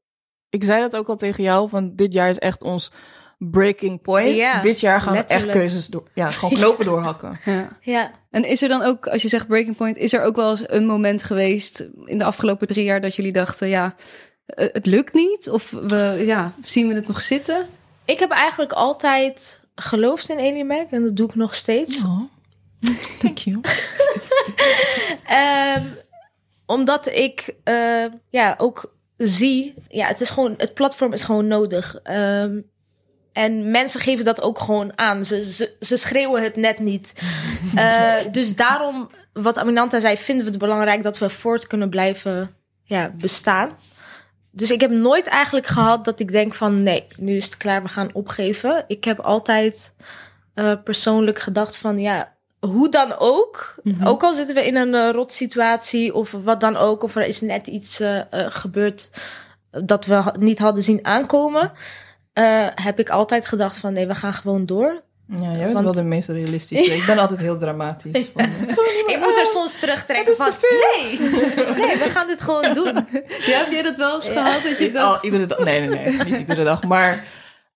[0.51, 1.69] Ik zei dat ook al tegen jou.
[1.69, 2.93] Van dit jaar is echt ons
[3.39, 4.37] breaking point.
[4.37, 6.09] Ja, dit jaar gaan we echt keuzes door.
[6.15, 7.41] Ja, gewoon knopen doorhakken.
[7.45, 7.69] Ja.
[7.81, 8.11] Ja.
[8.31, 10.63] En is er dan ook, als je zegt breaking point, is er ook wel eens
[10.67, 13.95] een moment geweest in de afgelopen drie jaar dat jullie dachten, ja,
[14.47, 15.51] eh, het lukt niet?
[15.51, 17.67] Of we, ja, zien we het nog zitten?
[18.05, 22.03] Ik heb eigenlijk altijd geloofd in Alien Mac en dat doe ik nog steeds.
[23.19, 23.61] Thank you.
[25.27, 25.87] Ehm,
[26.67, 31.97] omdat ik eh, ja, ook zie, ja, het is gewoon, het platform is gewoon nodig.
[32.03, 32.61] Ehm,
[33.33, 35.25] en mensen geven dat ook gewoon aan.
[35.25, 37.13] Ze, ze, ze schreeuwen het net niet.
[37.75, 42.55] Eh, dus daarom, wat Aminanta zei, vinden we het belangrijk dat we voort kunnen blijven
[42.85, 43.71] ja, bestaan.
[44.51, 47.83] Dus ik heb nooit eigenlijk gehad dat ik denk van nee, nu is het klaar,
[47.83, 48.85] we gaan opgeven.
[48.87, 49.95] Ik heb altijd
[50.55, 52.32] eh, persoonlijk gedacht van ja,
[52.67, 53.75] hoe dan ook.
[54.05, 57.03] Ook al zitten we in een uh, rot situatie of wat dan ook.
[57.03, 59.11] Of er is net iets uh, uh, gebeurd
[59.71, 61.73] dat we ha niet hadden zien aankomen.
[62.39, 65.03] Uh, heb ik altijd gedacht van nee, we gaan gewoon door.
[65.27, 65.85] Ja, jij bent Want...
[65.85, 66.95] wel de meest realistische.
[66.95, 68.27] Ik ben altijd heel dramatisch.
[68.35, 71.19] Van, ik moet er soms terugtrekken van nee,
[71.77, 73.07] nee, we gaan dit gewoon doen.
[73.47, 74.63] Ja, heb jij dat wel eens gehad?
[74.63, 75.17] Dat je dacht...
[75.17, 75.59] oh, iedere dag.
[75.59, 76.83] Nee, nee, nee, niet iedere dag.
[76.83, 77.25] Maar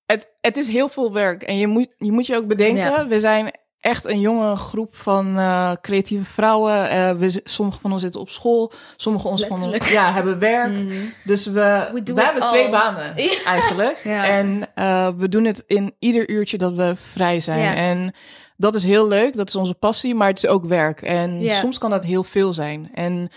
[0.07, 1.43] het, het is heel veel werk.
[1.43, 3.07] En je moet je, moet je ook bedenken, ja.
[3.07, 3.51] we zijn
[3.87, 6.75] echt een jonge groep van uh, creatieve vrouwen.
[6.75, 10.71] Uh, we, sommige van ons zitten op school, sommige ons van ons ja, hebben werk.
[10.71, 11.13] Mm -hmm.
[11.25, 12.49] Dus we, we, we hebben all.
[12.49, 13.45] twee banen ja.
[13.45, 14.01] eigenlijk.
[14.15, 14.25] ja.
[14.25, 17.61] En uh, we doen het in ieder uurtje dat we vrij zijn.
[17.61, 17.75] Ja.
[17.75, 18.15] En
[18.57, 21.03] dat is heel leuk, dat is onze passie, maar het is ook werk.
[21.03, 22.91] En soms kan dat heel veel zijn.
[22.95, 23.31] En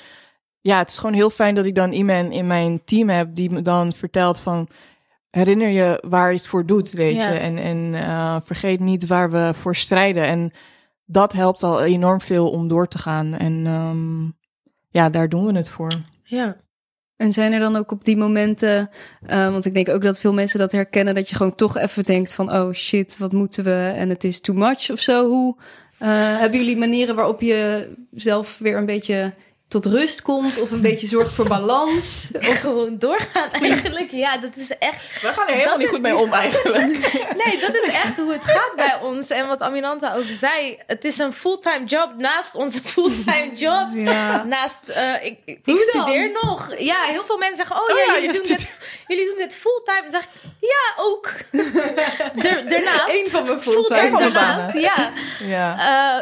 [0.61, 3.49] ja, het is gewoon heel fijn dat ik dan iemand in mijn team heb die
[3.51, 4.67] me dan vertelt van
[5.29, 7.29] herinner je waar je het voor doet, weet ja.
[7.29, 7.39] je.
[7.39, 10.23] En, en uh, vergeet niet waar we voor strijden.
[10.23, 10.51] En
[11.05, 13.33] dat helpt al enorm veel om door te gaan.
[13.33, 14.37] En um,
[14.89, 15.91] ja, daar doen we het voor.
[16.23, 16.57] Ja.
[17.15, 18.89] En zijn er dan ook op die momenten,
[19.29, 22.03] uh, want ik denk ook dat veel mensen dat herkennen, dat je gewoon toch even
[22.03, 23.91] denkt van, oh shit, wat moeten we?
[23.95, 25.27] En het is too much of zo.
[25.27, 25.55] Hoe
[26.01, 29.33] uh, hebben jullie manieren waarop je zelf weer een beetje
[29.69, 32.29] tot rust komt of een beetje zorgt voor balans.
[32.33, 34.11] Of gewoon doorgaan eigenlijk.
[34.11, 35.21] Ja, dat is echt...
[35.21, 36.87] We gaan er helemaal niet goed mee om eigenlijk.
[37.45, 39.29] nee, dat is echt hoe het gaat bij ons.
[39.29, 43.99] En wat Aminanta ook zei, het is een fulltime job naast onze fulltime jobs.
[43.99, 44.43] Ja.
[44.43, 46.79] Naast, uh, ik, ik, studeer nog.
[46.79, 48.71] Ja, heel veel mensen zeggen, oh, oh ja, ja, jullie, doen dit,
[49.07, 50.01] jullie doen dit fulltime.
[50.01, 50.29] Dan zeg ik,
[50.59, 51.31] ja, ook.
[52.69, 53.15] Daarnaast.
[53.15, 55.11] Eén van mijn fulltime, fulltime daarnaast, ja.
[55.39, 55.77] ja.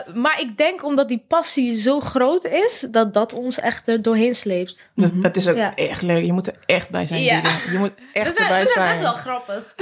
[0.07, 4.01] Uh, maar ik denk omdat die passie zo groot is, dat dat ons echt er
[4.01, 4.89] doorheen sleept.
[4.95, 5.75] Dat, dat is ook ja.
[5.75, 6.25] echt leuk.
[6.25, 7.23] Je moet er echt bij zijn.
[7.23, 7.41] Ja.
[7.71, 8.87] Je moet echt dat is, erbij zijn.
[8.87, 9.73] Dat is best wel grappig.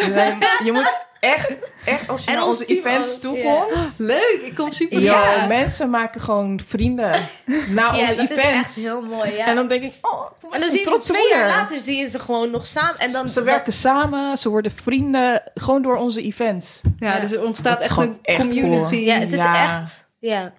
[0.66, 0.94] Je moet
[1.26, 3.96] echt, echt als je en naar onze events toekomt.
[3.98, 4.06] Ja.
[4.06, 7.12] Leuk, ik kom super ja, ja, mensen maken gewoon vrienden
[7.68, 8.32] na ja, dat events.
[8.32, 9.46] is echt heel mooi, ja.
[9.46, 11.38] En dan denk ik, oh, en dan zie je ze twee moeder.
[11.38, 12.98] jaar later zie je ze gewoon nog samen.
[12.98, 16.82] En dan, ze werken samen, ze worden vrienden, gewoon door onze events.
[17.00, 18.90] Ja, dus er ontstaat echt een echt community.
[18.90, 19.02] Cool.
[19.02, 20.54] Ja, het is echt, ja.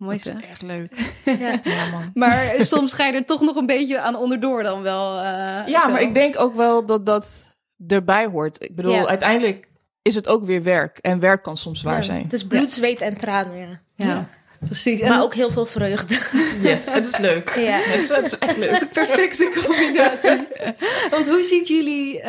[0.00, 0.92] Mooi dat is echt leuk.
[1.24, 1.60] ja.
[1.64, 1.90] ja.
[1.90, 2.10] man.
[2.14, 5.16] Maar soms ga je er toch nog een beetje aan onderdoor dan wel.
[5.16, 5.22] Uh,
[5.66, 5.90] ja, zo.
[5.90, 7.46] maar ik denk ook wel dat dat
[7.86, 8.62] erbij hoort.
[8.62, 9.06] Ik bedoel, ja.
[9.06, 9.68] uiteindelijk
[10.02, 10.98] is het ook weer werk.
[10.98, 12.02] En werk kan soms zwaar ja.
[12.02, 12.22] zijn.
[12.22, 14.28] Het is bloed, zweet en tranen, ja.
[14.64, 15.00] Precies.
[15.00, 15.20] Maar en...
[15.20, 16.18] ook heel veel vreugde.
[16.62, 17.54] Yes, het is leuk.
[17.56, 17.78] Ja.
[17.78, 18.88] Het, is, het is echt leuk.
[18.92, 20.46] Perfecte combinatie.
[21.14, 22.20] Want hoe ziet jullie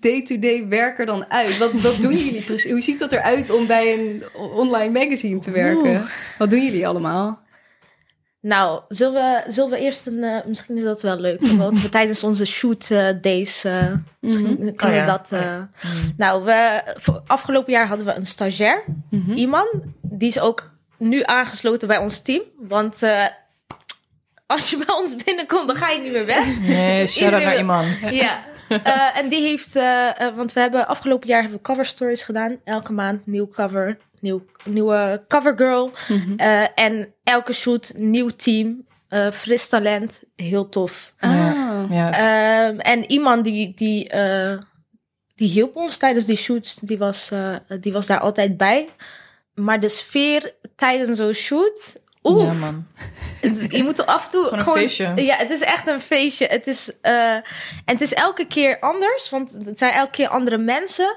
[0.00, 1.58] day-to-day uh, werk er dan uit?
[1.58, 2.70] Wat, wat doen jullie precies?
[2.70, 5.90] Hoe ziet dat eruit om bij een online magazine te werken?
[5.90, 6.06] Oeh.
[6.38, 7.42] Wat doen jullie allemaal?
[8.44, 10.18] Nou, zullen we, zullen we eerst een...
[10.18, 11.46] Uh, misschien is dat wel leuk.
[11.46, 13.64] Want we tijdens onze shoot uh, days...
[13.64, 14.74] Uh, misschien mm -hmm.
[14.74, 15.16] kunnen we oh, ja.
[15.16, 15.30] dat...
[15.32, 15.58] Oh, ja.
[15.58, 16.12] mm.
[16.16, 16.82] Nou, we,
[17.26, 18.84] afgelopen jaar hadden we een stagiair.
[19.10, 19.36] Mm -hmm.
[19.36, 19.82] Iman.
[20.02, 20.73] Die is ook
[21.04, 22.42] nu aangesloten bij ons team.
[22.58, 23.26] Want uh,
[24.46, 26.60] als je bij ons binnenkomt, dan ga je niet meer weg.
[26.60, 27.84] Nee, shout-out naar Iman.
[28.10, 28.44] Ja.
[28.68, 29.76] Uh, en die heeft...
[29.76, 32.60] Uh, want we hebben afgelopen jaar hebben we cover stories gedaan.
[32.64, 33.98] Elke maand nieuw cover.
[34.20, 35.92] Nieuw, nieuwe covergirl.
[36.08, 36.36] Mm -hmm.
[36.74, 38.86] en elke shoot nieuw team.
[39.32, 40.22] fris talent.
[40.36, 41.12] Heel tof.
[41.18, 41.84] Ah.
[41.90, 42.10] Ja.
[42.78, 43.72] en iemand die...
[43.74, 44.12] die
[45.34, 46.74] die hielp ons tijdens die shoots.
[46.74, 47.30] Die was,
[47.80, 48.88] die was daar altijd bij.
[49.54, 52.86] Maar de sfeer tijdens zo'n shoot, oeh, Ja, man.
[53.68, 54.78] je moet er af en toe Gewoon een gewoon...
[54.78, 55.12] feestje.
[55.16, 56.46] Ja, het is echt een feestje.
[56.46, 57.42] Het is, eh, en
[57.84, 61.16] het is elke keer anders, want het zijn elke keer andere mensen.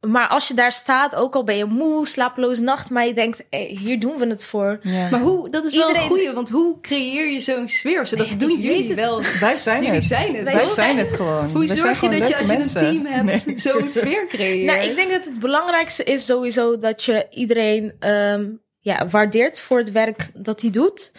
[0.00, 3.42] Maar als je daar staat, ook al ben je moe, slapeloze nacht, maar je denkt,
[3.50, 4.78] hey, hier doen we het voor.
[4.82, 5.08] Ja.
[5.10, 8.00] Maar hoe, dat is wel Iedereen- een goeie, want hoe creëer je zo'n sfeer?
[8.00, 8.16] of zo?
[8.16, 8.94] Dat Nee, doen jullie het.
[9.00, 9.22] wel.
[9.40, 10.04] Wij zijn Jullie het.
[10.04, 10.44] zijn het.
[10.44, 11.46] Wij Wij zijn het gewoon.
[11.48, 12.86] Hoe zorg je dat je als je mensen.
[12.86, 13.58] een team hebt, Nee.
[13.74, 14.66] zo'n sfeer creëert?
[14.76, 18.46] Nou, ik denk dat het belangrijkste is sowieso dat je iedereen ehm,
[18.80, 21.12] ja, waardeert voor het werk dat hij doet.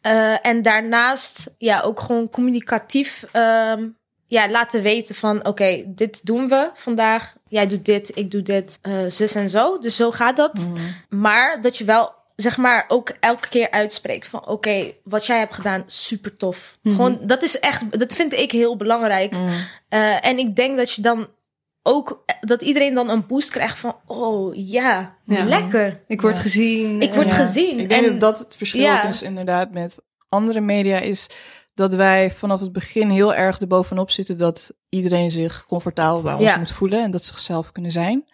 [0.00, 3.88] Eh, en daarnaast ja, ook gewoon communicatief ehm,
[4.34, 7.34] ja, laten weten van oké, dit doen we vandaag.
[7.48, 9.78] Jij doet dit, ik doe dit, eh, zus en zo.
[9.78, 10.54] Dus zo gaat dat.
[10.54, 11.20] Mhm.
[11.22, 15.54] Maar dat je wel zeg maar ook elke keer uitspreekt van oké, wat jij hebt
[15.54, 16.78] gedaan, super tof.
[16.82, 19.32] Gewoon, dat is echt, dat vind ik heel belangrijk.
[19.32, 19.52] Mhm.
[19.88, 21.28] Eh, en ik denk dat je dan
[21.82, 25.44] ook, dat iedereen dan een boost krijgt van oh ja, Ja.
[25.44, 26.02] lekker.
[26.06, 26.42] Ik word Ja.
[26.42, 27.02] gezien.
[27.02, 27.34] Ik word Ja.
[27.34, 27.78] gezien.
[27.78, 31.26] Ik denk En- dat dat het verschil is inderdaad met andere media is
[31.74, 36.42] dat wij vanaf het begin heel erg erbovenop zitten dat iedereen zich comfortabel bij ons
[36.42, 36.56] Ja.
[36.56, 38.24] moet voelen en dat ze zichzelf kunnen zijn.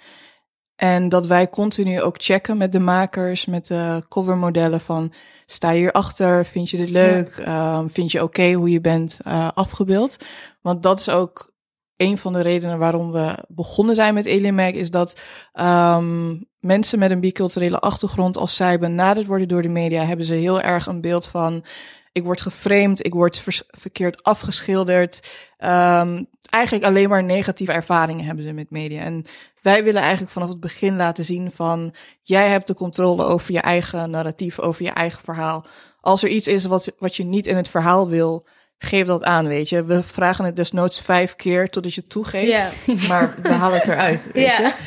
[0.76, 5.12] En dat wij continu ook checken met de makers, met de covermodellen van
[5.46, 9.48] sta je hierachter, vind je dit leuk, Ehm, vind je oké hoe je bent eh,
[9.54, 10.16] afgebeeld.
[10.62, 11.52] Want dat is ook
[11.96, 15.20] een van de redenen waarom we begonnen zijn met Alien Mag, is dat
[15.52, 20.34] ehm, mensen met een biculturele achtergrond, als zij benaderd worden door de media, hebben ze
[20.34, 21.64] heel erg een beeld van
[22.12, 25.22] ik word geframed, ik word verkeerd afgeschilderd.
[25.56, 29.02] Ehm, eigenlijk alleen maar negatieve ervaringen hebben ze met media.
[29.02, 29.24] En
[29.62, 33.60] wij willen eigenlijk vanaf het begin laten zien van jij hebt de controle over je
[33.60, 35.66] eigen narratief, over je eigen verhaal.
[36.00, 38.46] Als er iets is wat, wat je niet in het verhaal wil,
[38.82, 39.84] geef dat aan, weet je.
[39.84, 42.72] We vragen het desnoods vijf keer totdat je het toegeeft,
[43.08, 44.44] maar we halen het eruit, weet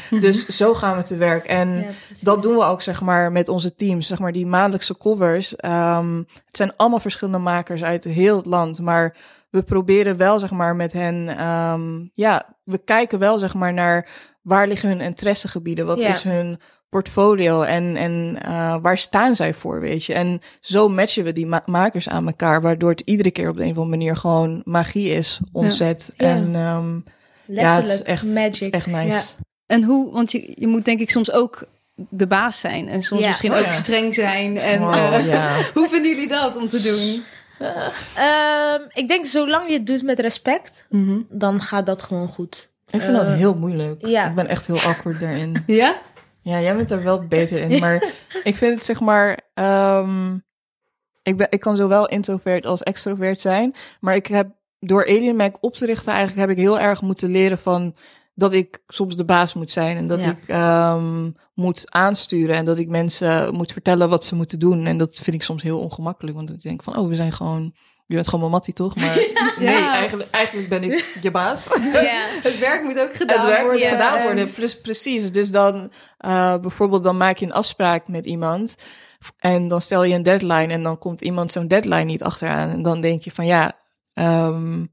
[0.10, 0.20] je.
[0.20, 1.46] Dus zo gaan we te werk.
[1.46, 1.90] En Ja,
[2.22, 4.08] dat doen we ook, zeg maar, met onze teams.
[4.08, 5.56] Zeg maar, die maandelijkse covers.
[5.56, 8.82] ehm, het zijn allemaal verschillende makers uit heel het land.
[8.82, 9.16] Maar
[9.50, 11.28] we proberen wel, zeg maar, met hen...
[11.38, 14.08] ehm, ja, we kijken wel, zeg maar, naar
[14.42, 15.86] waar liggen hun interessegebieden?
[15.86, 16.60] Wat is hun
[16.94, 20.14] portfolio en, en eh, waar staan zij voor, weet je?
[20.14, 23.64] En zo matchen we die ma- makers aan elkaar, waardoor het iedere keer op de
[23.64, 26.12] een of andere manier gewoon magie is, ontzet.
[26.18, 26.26] Ja.
[26.28, 26.94] En ehm,
[27.60, 28.54] ja, het is Letterlijk echt, magic.
[28.54, 29.16] het is echt nice.
[29.18, 29.24] Ja.
[29.66, 31.64] En hoe, want je, je moet denk ik soms ook
[31.96, 32.88] de baas zijn.
[32.88, 33.28] En soms Ja.
[33.28, 33.72] misschien ook ja.
[33.72, 34.58] streng zijn.
[34.58, 35.56] En Wow, eh, ja.
[35.74, 37.24] hoe vinden jullie dat om te doen?
[38.16, 41.20] Ehm, ik denk zolang je het doet met respect, Mhm.
[41.30, 42.72] dan gaat dat gewoon goed.
[42.90, 44.06] Ik vind dat Eh, heel moeilijk.
[44.06, 44.28] ja.
[44.30, 45.64] Ik ben echt heel awkward daarin.
[45.68, 45.96] Ja?
[46.44, 47.80] Ja, jij bent er wel beter in.
[47.80, 48.04] Maar
[48.44, 49.40] ik vind het zeg maar.
[49.54, 50.36] ehm,
[51.24, 53.76] ik, ben, ik kan zowel introvert als extrovert zijn.
[54.00, 57.30] Maar ik heb door Alien Mac op te richten, eigenlijk heb ik heel erg moeten
[57.30, 57.96] leren van
[58.36, 59.98] dat ik soms de baas moet zijn.
[59.98, 60.30] En dat Ja.
[60.30, 62.56] ik ehm, moet aansturen.
[62.56, 64.86] En dat ik mensen moet vertellen wat ze moeten doen.
[64.86, 66.36] En dat vind ik soms heel ongemakkelijk.
[66.36, 67.74] Want ik denk van, oh, we zijn gewoon.
[68.06, 68.96] Je bent gewoon mijn mattie, toch?
[68.96, 69.16] Maar
[69.60, 71.68] nee, eigenlijk, eigenlijk ben ik je baas.
[71.94, 72.28] Ja.
[72.44, 73.80] Het werk moet ook gedaan het werk worden.
[73.82, 75.32] moet gedaan En- worden, plus, precies.
[75.32, 78.76] Dus dan eh, bijvoorbeeld dan maak je een afspraak met iemand
[79.40, 82.70] en dan stel je een deadline en dan komt iemand zo'n deadline niet achteraan.
[82.70, 83.72] En dan denk je van ja,
[84.14, 84.86] ehm,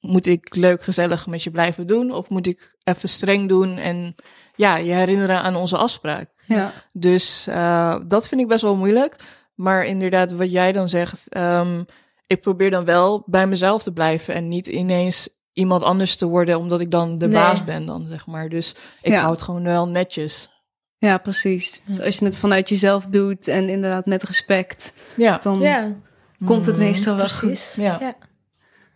[0.00, 4.14] moet ik leuk gezellig met je blijven doen of moet ik even streng doen en
[4.54, 6.30] ja, je herinneren aan onze afspraak.
[6.46, 6.72] Ja.
[6.92, 9.16] Dus eh, dat vind ik best wel moeilijk.
[9.54, 11.82] Maar inderdaad, wat jij dan zegt, ehm,
[12.30, 16.58] ik probeer dan wel bij mezelf te blijven en niet ineens iemand anders te worden,
[16.58, 17.34] omdat ik dan de Nee.
[17.34, 18.48] baas ben dan, zeg maar.
[18.48, 19.20] Dus ik Ja.
[19.20, 20.50] hou het gewoon wel netjes.
[20.98, 21.82] ja, precies.
[21.86, 25.38] Dus als je het vanuit jezelf doet en inderdaad met respect, Ja.
[25.42, 25.96] dan ja,
[26.44, 26.84] komt het Mhm.
[26.84, 27.74] meestal wel precies.
[27.74, 27.96] Ja.
[28.00, 28.14] Ja.
[28.18, 28.28] goed.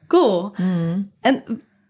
[0.06, 0.52] Cool.
[0.56, 1.02] Mhm.
[1.20, 1.44] En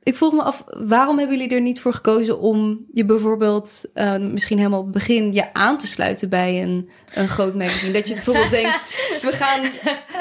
[0.05, 4.17] ik vroeg me af, waarom hebben jullie er niet voor gekozen om je bijvoorbeeld eh,
[4.17, 7.93] misschien helemaal op het begin je aan te sluiten bij een, een groot magazine?
[7.93, 8.89] Dat je bijvoorbeeld denkt,
[9.23, 9.61] we gaan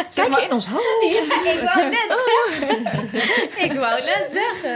[0.09, 1.03] zeg maar, in ons hoofd.
[1.03, 3.03] ik wou net zeggen.
[3.63, 4.73] ik wou net zeggen.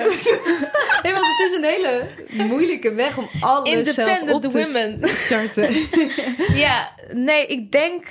[1.03, 2.03] Nee, want het is een hele
[2.47, 4.49] moeilijke weg om alles zelf op Independent te
[4.99, 5.09] women.
[5.09, 5.75] st- starten.
[6.53, 8.05] Ja, nee, ik denk...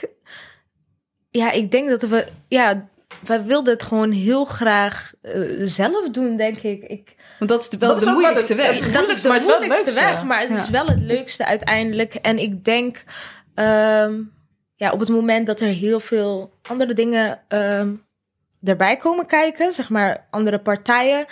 [1.31, 2.27] Ja, ik denk dat we...
[2.49, 2.89] Ja,
[3.27, 6.83] wij wilden het gewoon heel graag eh, zelf doen, denk ik.
[6.83, 8.85] ik Want dat is de- wel Dat de moeilijkste het- weg.
[8.85, 12.15] het- dat is de maar moeilijkste weg, maar het is wel het leukste uiteindelijk.
[12.15, 13.05] En ik denk,
[13.55, 14.15] ehm,
[14.75, 17.91] ja, op het moment dat er heel veel andere dingen ehm,
[18.65, 21.25] erbij komen kijken, zeg maar andere partijen,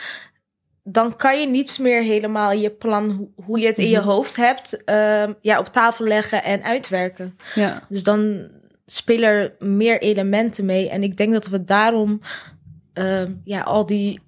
[0.82, 4.06] dan kan je niet meer helemaal je plan, ho- hoe je het in je Mhm.
[4.06, 7.38] hoofd hebt, ehm, ja, op tafel leggen en uitwerken.
[7.54, 7.82] Ja.
[7.88, 8.48] Dus dan
[8.86, 10.88] spelen er meer elementen mee.
[10.90, 12.20] En ik denk dat we daarom
[12.92, 14.20] ehm, ja, al die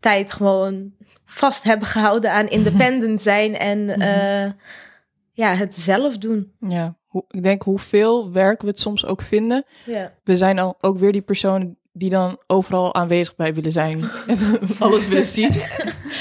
[0.00, 0.92] tijd gewoon
[1.24, 4.50] vast hebben gehouden aan independent zijn en eh,
[5.32, 6.52] ja, het zelf doen.
[6.58, 6.96] Ja.
[7.06, 9.64] hoe, ik denk hoeveel werk we het soms ook vinden.
[9.86, 10.12] Ja.
[10.24, 14.00] We zijn al ook weer die personen die dan overal aanwezig bij willen zijn.
[14.26, 14.38] En
[14.78, 15.52] alles willen zien.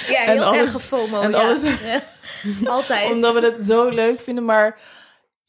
[0.10, 1.22] Ja, En heel alles- erg FOMO.
[1.22, 1.38] en ja.
[1.38, 2.02] alles- Ja.
[2.70, 3.12] Altijd.
[3.12, 4.46] Omdat we het zo leuk vinden.
[4.46, 4.80] Maar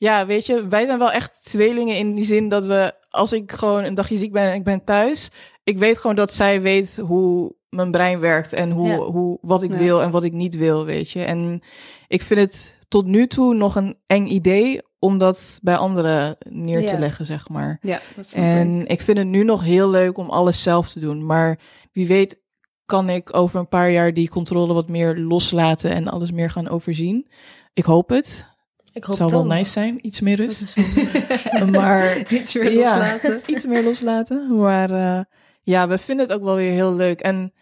[0.03, 3.53] ja, weet je, wij zijn wel echt tweelingen in die zin dat we, als ik
[3.53, 5.31] gewoon een dagje ziek ben en ik ben thuis,
[5.65, 8.97] ik weet gewoon dat zij weet hoe mijn brein werkt en hoe, Ja.
[8.99, 9.79] hoe, wat ik Ja.
[9.79, 11.23] wil en wat ik niet wil, weet je.
[11.25, 11.61] En
[12.09, 16.87] ik vind het tot nu toe nog een eng idee om dat bij anderen neer
[16.87, 16.99] te Ja.
[16.99, 17.79] leggen, zeg maar.
[17.83, 18.35] Ja, dat ik.
[18.43, 21.27] En ik vind het nu nog heel leuk om alles zelf te doen.
[21.27, 21.59] Maar
[21.93, 22.41] wie weet
[22.87, 26.69] kan ik over een paar jaar die controle wat meer loslaten en alles meer gaan
[26.69, 27.29] overzien.
[27.73, 28.51] Ik hoop het.
[28.93, 30.75] Ik hoop Het zou wel nice zijn, iets meer rust.
[31.71, 33.43] maar Iets weer ja, loslaten.
[33.55, 34.57] iets meer loslaten.
[34.57, 35.21] Maar eh,
[35.63, 37.21] ja, we vinden het ook wel weer heel leuk.
[37.21, 37.53] En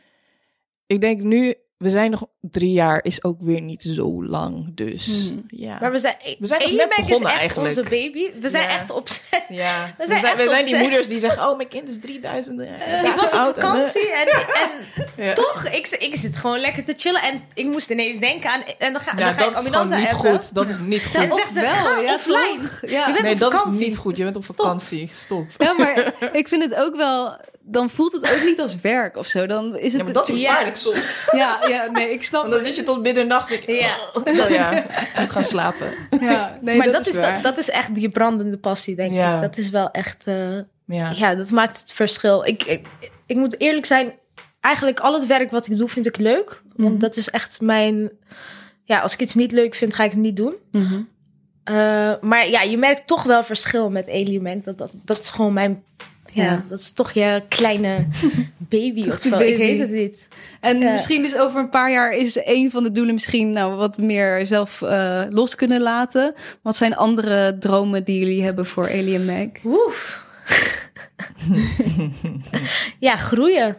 [0.86, 4.74] ik denk nu, we zijn nog drie jaar, is ook weer niet zo lang.
[4.74, 5.38] Dus Mhm.
[5.48, 5.78] ja.
[5.80, 7.68] Maar we zijn, We zijn nog net is begonnen echt eigenlijk.
[7.68, 8.30] onze baby.
[8.40, 8.68] We zijn Ja.
[8.74, 9.44] echt opzet.
[9.48, 9.94] ja.
[9.98, 13.04] We zijn echt we zijn die moeders die zeggen, oh, mijn kind is 3000 eh,
[13.04, 14.28] ik was op oud en, vakantie en,
[15.16, 15.32] en ja.
[15.32, 17.22] toch, ik, ik zit gewoon lekker te chillen.
[17.22, 18.62] En ik moest ineens denken aan...
[18.78, 20.30] En dan ga, Ja, dan ga ik dat is gewoon niet appen.
[20.30, 20.54] goed.
[20.54, 21.34] Dat is niet goed.
[21.34, 22.58] Zegt ze, wel, ja, offline.
[22.80, 23.06] Ja.
[23.06, 23.86] Je bent nee, op dat is vakantie.
[23.86, 24.16] niet goed.
[24.16, 24.56] Je bent op Stop.
[24.56, 25.08] vakantie.
[25.12, 25.46] Stop.
[25.58, 27.36] Ja, maar ik vind het ook wel...
[27.70, 29.46] Dan voelt het ook niet als werk of zo.
[29.46, 29.92] Dan is het...
[29.92, 30.48] Ja, maar dat is Ja.
[30.50, 31.28] gevaarlijk soms.
[31.32, 33.50] ja, ja, nee, ik snap Want dan zit je tot middernacht.
[33.52, 33.94] ik, Ja.
[34.12, 34.84] oh, ja,
[35.18, 35.86] moet gaan slapen.
[36.20, 37.32] Ja, nee, maar dat, dat, is waar.
[37.34, 39.34] dat, dat is echt die brandende passie, denk Ja.
[39.34, 39.40] ik.
[39.40, 40.26] Dat is wel echt...
[40.26, 40.56] eh,
[40.86, 41.12] Ja.
[41.14, 42.44] ja, dat maakt het verschil.
[42.46, 42.86] Ik, ik,
[43.26, 44.12] ik moet eerlijk zijn,
[44.60, 46.62] eigenlijk al het werk wat ik doe, vind ik leuk.
[46.76, 46.98] Want Mhm.
[46.98, 48.10] dat is echt mijn...
[48.84, 50.54] Ja, als ik iets niet leuk vind, ga ik het niet doen.
[50.72, 51.00] Mhm.
[51.64, 54.64] Eh, maar ja, je merkt toch wel verschil met Mac.
[54.64, 55.84] Dat, dat, dat is gewoon mijn...
[56.32, 56.64] Ja, Ja.
[56.68, 58.06] dat is toch je kleine
[58.58, 59.38] baby of zo.
[59.38, 60.28] Ik weet het niet.
[60.60, 60.90] En Ja.
[60.90, 64.46] misschien dus over een paar jaar is een van de doelen misschien nou, wat meer
[64.46, 66.34] zelf eh, los kunnen laten.
[66.62, 69.56] Wat zijn andere dromen die jullie hebben voor Alien Mac?
[69.64, 70.24] Oef.
[72.98, 73.76] ja, groeien.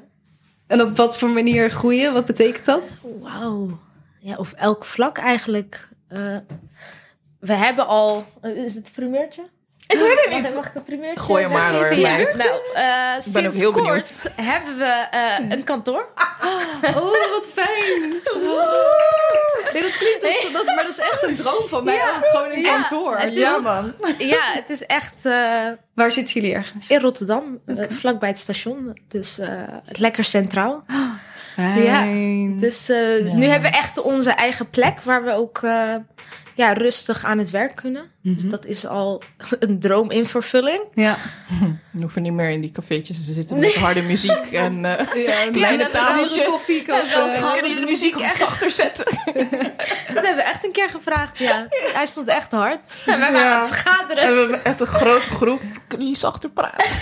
[0.67, 2.13] En op wat voor manier groeien?
[2.13, 2.93] Wat betekent dat?
[3.21, 3.79] Wauw.
[4.19, 5.89] Ja, op elk vlak eigenlijk.
[6.07, 6.37] Eh,
[7.39, 8.25] we hebben al...
[8.55, 9.41] is het een primeurtje?
[9.91, 10.55] Ik weet het niet.
[10.55, 12.09] Mag ik een primeurtje Gooi hem maar, Ja.
[12.17, 12.35] meid.
[12.35, 14.21] Nou, eh, ben sinds ook heel kort benieuwd.
[14.35, 16.07] hebben we eh, een kantoor.
[16.81, 17.99] Oh, wat fijn!
[19.73, 21.95] Nee, dat klinkt als, dat, maar dat is echt een droom van mij.
[21.95, 22.15] Ja.
[22.17, 22.25] ook.
[22.25, 23.17] Gewoon een Ja, kantoor.
[23.19, 23.93] is- Ja, man.
[24.17, 26.89] ja, het is echt eh, Waar zitten jullie ergens?
[26.89, 28.97] in Rotterdam, vlakbij het station.
[29.07, 29.49] Dus eh,
[29.91, 30.83] lekker centraal.
[31.53, 32.57] Fijn.
[32.59, 33.33] Dus eh, Ja.
[33.33, 35.95] nu hebben we echt onze eigen plek waar we ook eh,
[36.55, 38.09] ja, rustig aan het werk kunnen.
[38.23, 39.21] Dus dat is al
[39.59, 40.81] een droom in vervulling.
[40.93, 41.17] Ja.
[41.91, 45.49] We hoeven niet meer in die cafeetjes te zitten met harde muziek en eh ja
[45.51, 46.45] kleine tafeltjes.
[46.45, 47.07] koffie kopen.
[47.09, 49.05] We dat de muziek echt zachter zetten.
[50.13, 51.67] Dat hebben we echt een keer gevraagd, ja.
[51.93, 52.79] Hij stond echt hard.
[53.05, 53.53] En wij waren Ja.
[53.55, 54.23] aan het vergaderen.
[54.23, 55.61] En we hebben echt een grote groep.
[55.87, 56.95] Kunnen jullie zachter praten?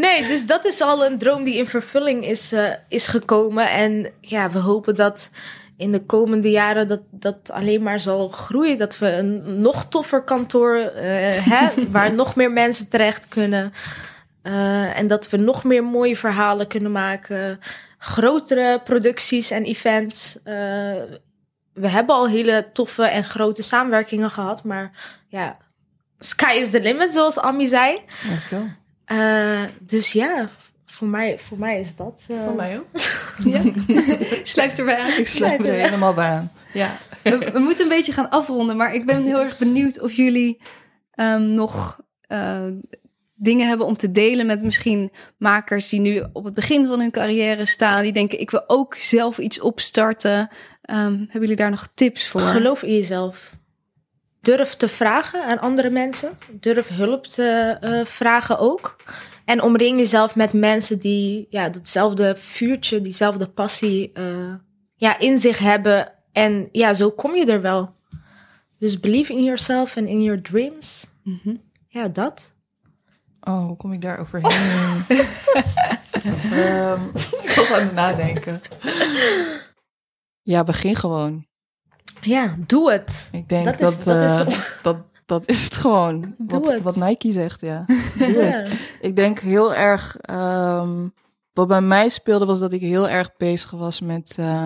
[0.00, 3.70] Nee, dus dat is al een droom die in vervulling is, eh, is gekomen.
[3.70, 5.30] En ja, we hopen dat
[5.76, 8.76] in de komende jaren dat dat alleen maar zal groeien.
[8.76, 13.72] Dat we een nog toffer kantoor eh hebben, waar nog meer mensen terecht kunnen.
[14.42, 17.60] Eh, en dat we nog meer mooie verhalen kunnen maken.
[17.98, 20.38] Grotere producties en events.
[20.44, 20.54] Eh,
[21.72, 24.64] we hebben al hele toffe en grote samenwerkingen gehad.
[24.64, 24.90] Maar
[25.28, 25.58] ja,
[26.18, 28.00] sky is the limit, zoals Ami zei.
[28.30, 28.68] Let's go.
[29.06, 30.48] Eh, dus ja,
[30.86, 32.24] voor mij, voor mij is dat.
[32.28, 32.86] eh, Voor mij ook.
[33.44, 33.62] Ja.
[34.42, 35.18] Sluit erbij aan.
[35.18, 36.52] Ik sluit er helemaal bij aan.
[36.72, 36.96] Ja.
[37.22, 40.60] We, we moeten een beetje gaan afronden, maar ik ben heel erg benieuwd of jullie
[41.12, 42.64] ehm, nog eh,
[43.34, 47.10] dingen hebben om te delen met misschien makers die nu op het begin van hun
[47.10, 48.02] carrière staan.
[48.02, 50.48] Die denken, ik wil ook zelf iets opstarten.
[50.82, 52.40] Ehm, hebben jullie daar nog tips voor?
[52.40, 53.50] Geloof in jezelf.
[54.46, 56.38] Durf te vragen aan andere mensen.
[56.50, 58.96] Durf hulp te eh, vragen ook.
[59.44, 64.54] En omring jezelf met mensen die ja, datzelfde vuurtje, diezelfde passie eh,
[64.94, 66.12] ja, in zich hebben.
[66.32, 67.94] En ja, zo kom je er wel.
[68.78, 71.06] Dus believe in yourself and in your dreams.
[71.22, 71.56] Mhm.
[71.88, 72.52] Ja, dat.
[73.40, 75.04] Oh, hoe kom ik daar overheen?
[76.52, 77.00] Ehm,
[77.42, 78.62] ik was aan het nadenken.
[80.42, 81.45] Ja, begin gewoon.
[82.26, 83.28] Ja, doe het.
[83.32, 84.96] Ik denk Dat dat is- dat is- eh, dat,
[85.26, 86.20] dat is het gewoon.
[86.38, 86.82] Doe Wat, het.
[86.82, 87.84] wat Nike zegt, ja.
[88.18, 88.40] Doe Ja.
[88.40, 88.72] het.
[89.00, 90.16] Ik denk heel erg.
[90.16, 91.08] ehm,
[91.52, 94.36] wat bij mij speelde was dat ik heel erg bezig was met.
[94.38, 94.64] eh,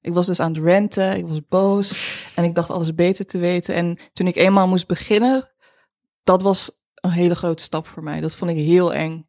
[0.00, 3.38] ik was dus aan het renten, ik was boos en ik dacht alles beter te
[3.38, 3.74] weten.
[3.74, 5.50] En toen ik eenmaal moest beginnen,
[6.24, 8.20] dat was een hele grote stap voor mij.
[8.20, 9.26] Dat vond ik heel eng.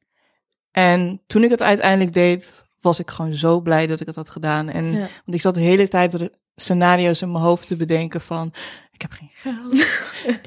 [0.71, 4.29] En toen ik het uiteindelijk deed, was ik gewoon zo blij dat ik het had
[4.29, 4.69] gedaan.
[4.69, 4.99] En Ja.
[4.99, 8.47] want ik zat de hele tijd scenario's in mijn hoofd te bedenken van,
[8.91, 9.73] ik ik heb geen geld,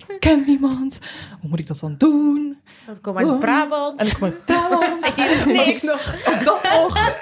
[0.08, 1.00] ik ken niemand,
[1.40, 2.62] hoe moet ik dat dan doen?
[2.86, 3.38] We komen uit Oh.
[3.40, 4.00] Brabant.
[4.00, 5.06] En ik kom uit Brabant.
[5.16, 5.82] Hier is Moet ik niks.
[5.82, 6.98] nog dat nog?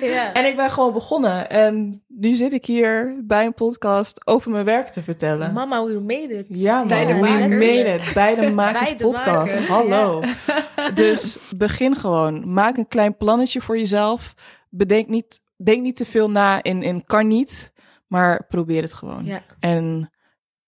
[0.00, 0.32] Ja.
[0.32, 1.50] En ik ben gewoon begonnen.
[1.50, 5.52] En nu zit ik hier bij een podcast over mijn werk te vertellen.
[5.52, 6.46] Mama, we made it.
[6.48, 6.84] Ja.
[6.84, 7.48] Bij de we makers.
[7.48, 8.10] made it.
[8.14, 9.54] Bij de makers Bij de podcast.
[9.54, 10.22] makers, Hallo.
[10.94, 12.52] Dus begin gewoon.
[12.52, 14.34] Maak een klein plannetje voor jezelf.
[14.68, 17.69] Bedenk niet, denk niet te veel na in, in kan niet.
[18.10, 19.24] Maar probeer het gewoon.
[19.24, 19.42] Ja.
[19.60, 20.10] En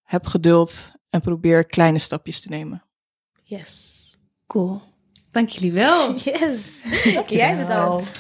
[0.03, 2.83] heb geduld en probeer kleine stapjes te nemen.
[3.43, 4.01] Yes.
[4.47, 4.81] Cool.
[5.31, 6.15] Dank jullie wel.
[6.25, 6.81] Yes.
[7.27, 8.11] Jij bedankt.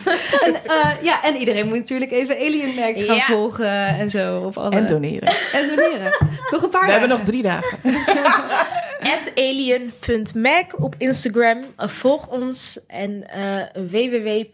[0.44, 3.24] en, eh, ja, en iedereen moet natuurlijk even Alien Mac gaan Ja.
[3.24, 4.40] volgen en zo.
[4.40, 4.76] Op alle...
[4.76, 5.32] En doneren.
[5.52, 6.12] En doneren.
[6.50, 7.78] nog een paar We hebben nog drie dagen.
[9.14, 11.58] At alien.mac op Instagram.
[11.58, 12.86] Uh, Volg ons.
[12.86, 14.44] En uh, www.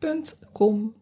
[0.00, 0.94] alien-mag.com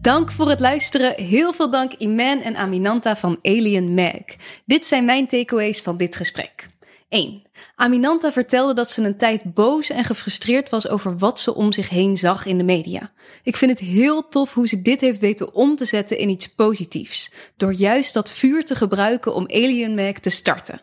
[0.00, 1.22] Dank voor het luisteren.
[1.22, 4.22] Heel veel dank Iman en Aminanta van Alien Mag.
[4.64, 6.70] Dit zijn mijn takeaways van dit gesprek.
[7.08, 7.42] 1.
[7.74, 11.88] Aminanta vertelde dat ze een tijd boos en gefrustreerd was over wat ze om zich
[11.88, 13.12] heen zag in de media.
[13.42, 16.54] Ik vind het heel tof hoe ze dit heeft weten om te zetten in iets
[16.54, 20.82] positiefs, door juist dat vuur te gebruiken om Alien Mag te starten.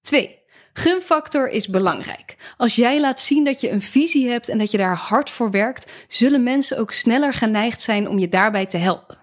[0.00, 0.39] 2.
[0.72, 2.36] Gunfactor is belangrijk.
[2.56, 5.50] Als jij laat zien dat je een visie hebt en dat je daar hard voor
[5.50, 9.18] werkt, zullen mensen ook sneller geneigd zijn om je daarbij te helpen.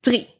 [0.00, 0.34] 3.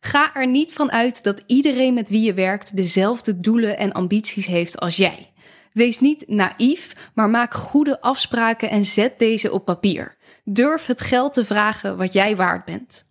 [0.00, 4.46] Ga er niet van uit dat iedereen met wie je werkt dezelfde doelen en ambities
[4.46, 5.32] heeft als jij.
[5.72, 10.16] Wees niet naïef, maar maak goede afspraken en zet deze op papier.
[10.44, 13.04] Durf het geld te vragen wat jij waard bent.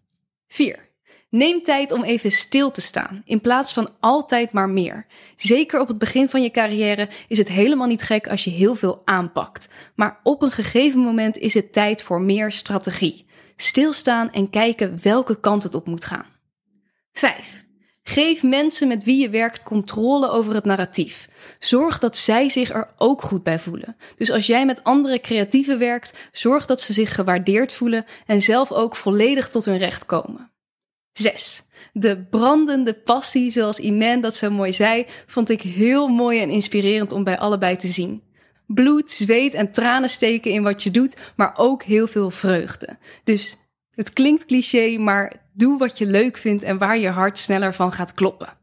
[0.48, 0.91] 4.
[1.32, 5.06] Neem tijd om even stil te staan, in plaats van altijd maar meer.
[5.36, 8.76] Zeker op het begin van je carrière is het helemaal niet gek als je heel
[8.76, 9.68] veel aanpakt.
[9.96, 13.26] Maar op een gegeven moment is het tijd voor meer strategie.
[13.56, 16.26] Stilstaan en kijken welke kant het op moet gaan.
[17.14, 17.66] 5.
[18.04, 21.30] Geef mensen met wie je werkt controle over het narratief.
[21.60, 23.98] Zorg dat zij zich er ook goed bij voelen.
[24.16, 28.72] Dus als jij met andere creatieven werkt, zorg dat ze zich gewaardeerd voelen en zelf
[28.72, 30.51] ook volledig tot hun recht komen.
[31.14, 31.64] 6.
[31.94, 37.12] De brandende passie, zoals Iman dat zo mooi zei, vond ik heel mooi en inspirerend
[37.12, 38.24] om bij allebei te zien.
[38.68, 42.98] Bloed, zweet en tranen steken in wat je doet, maar ook heel veel vreugde.
[43.24, 43.58] Dus
[43.96, 47.92] het klinkt cliché, maar doe wat je leuk vindt en waar je hart sneller van
[47.92, 48.60] gaat kloppen.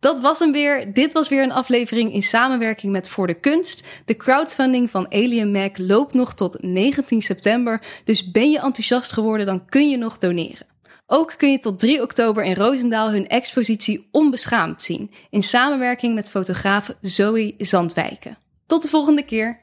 [0.00, 0.92] Dat was hem weer.
[0.92, 3.86] Dit was weer een aflevering in samenwerking met Voor de Kunst.
[4.04, 7.82] De crowdfunding van Alien Mac loopt nog tot 19 september.
[8.04, 10.71] Dus ben je enthousiast geworden, dan kun je nog doneren.
[11.14, 16.30] Ook kun je tot 3 oktober in Roosendaal hun expositie Onbeschaamd zien, in samenwerking met
[16.30, 18.38] fotograaf Zoe Zandwijken.
[18.66, 19.62] Tot de volgende keer.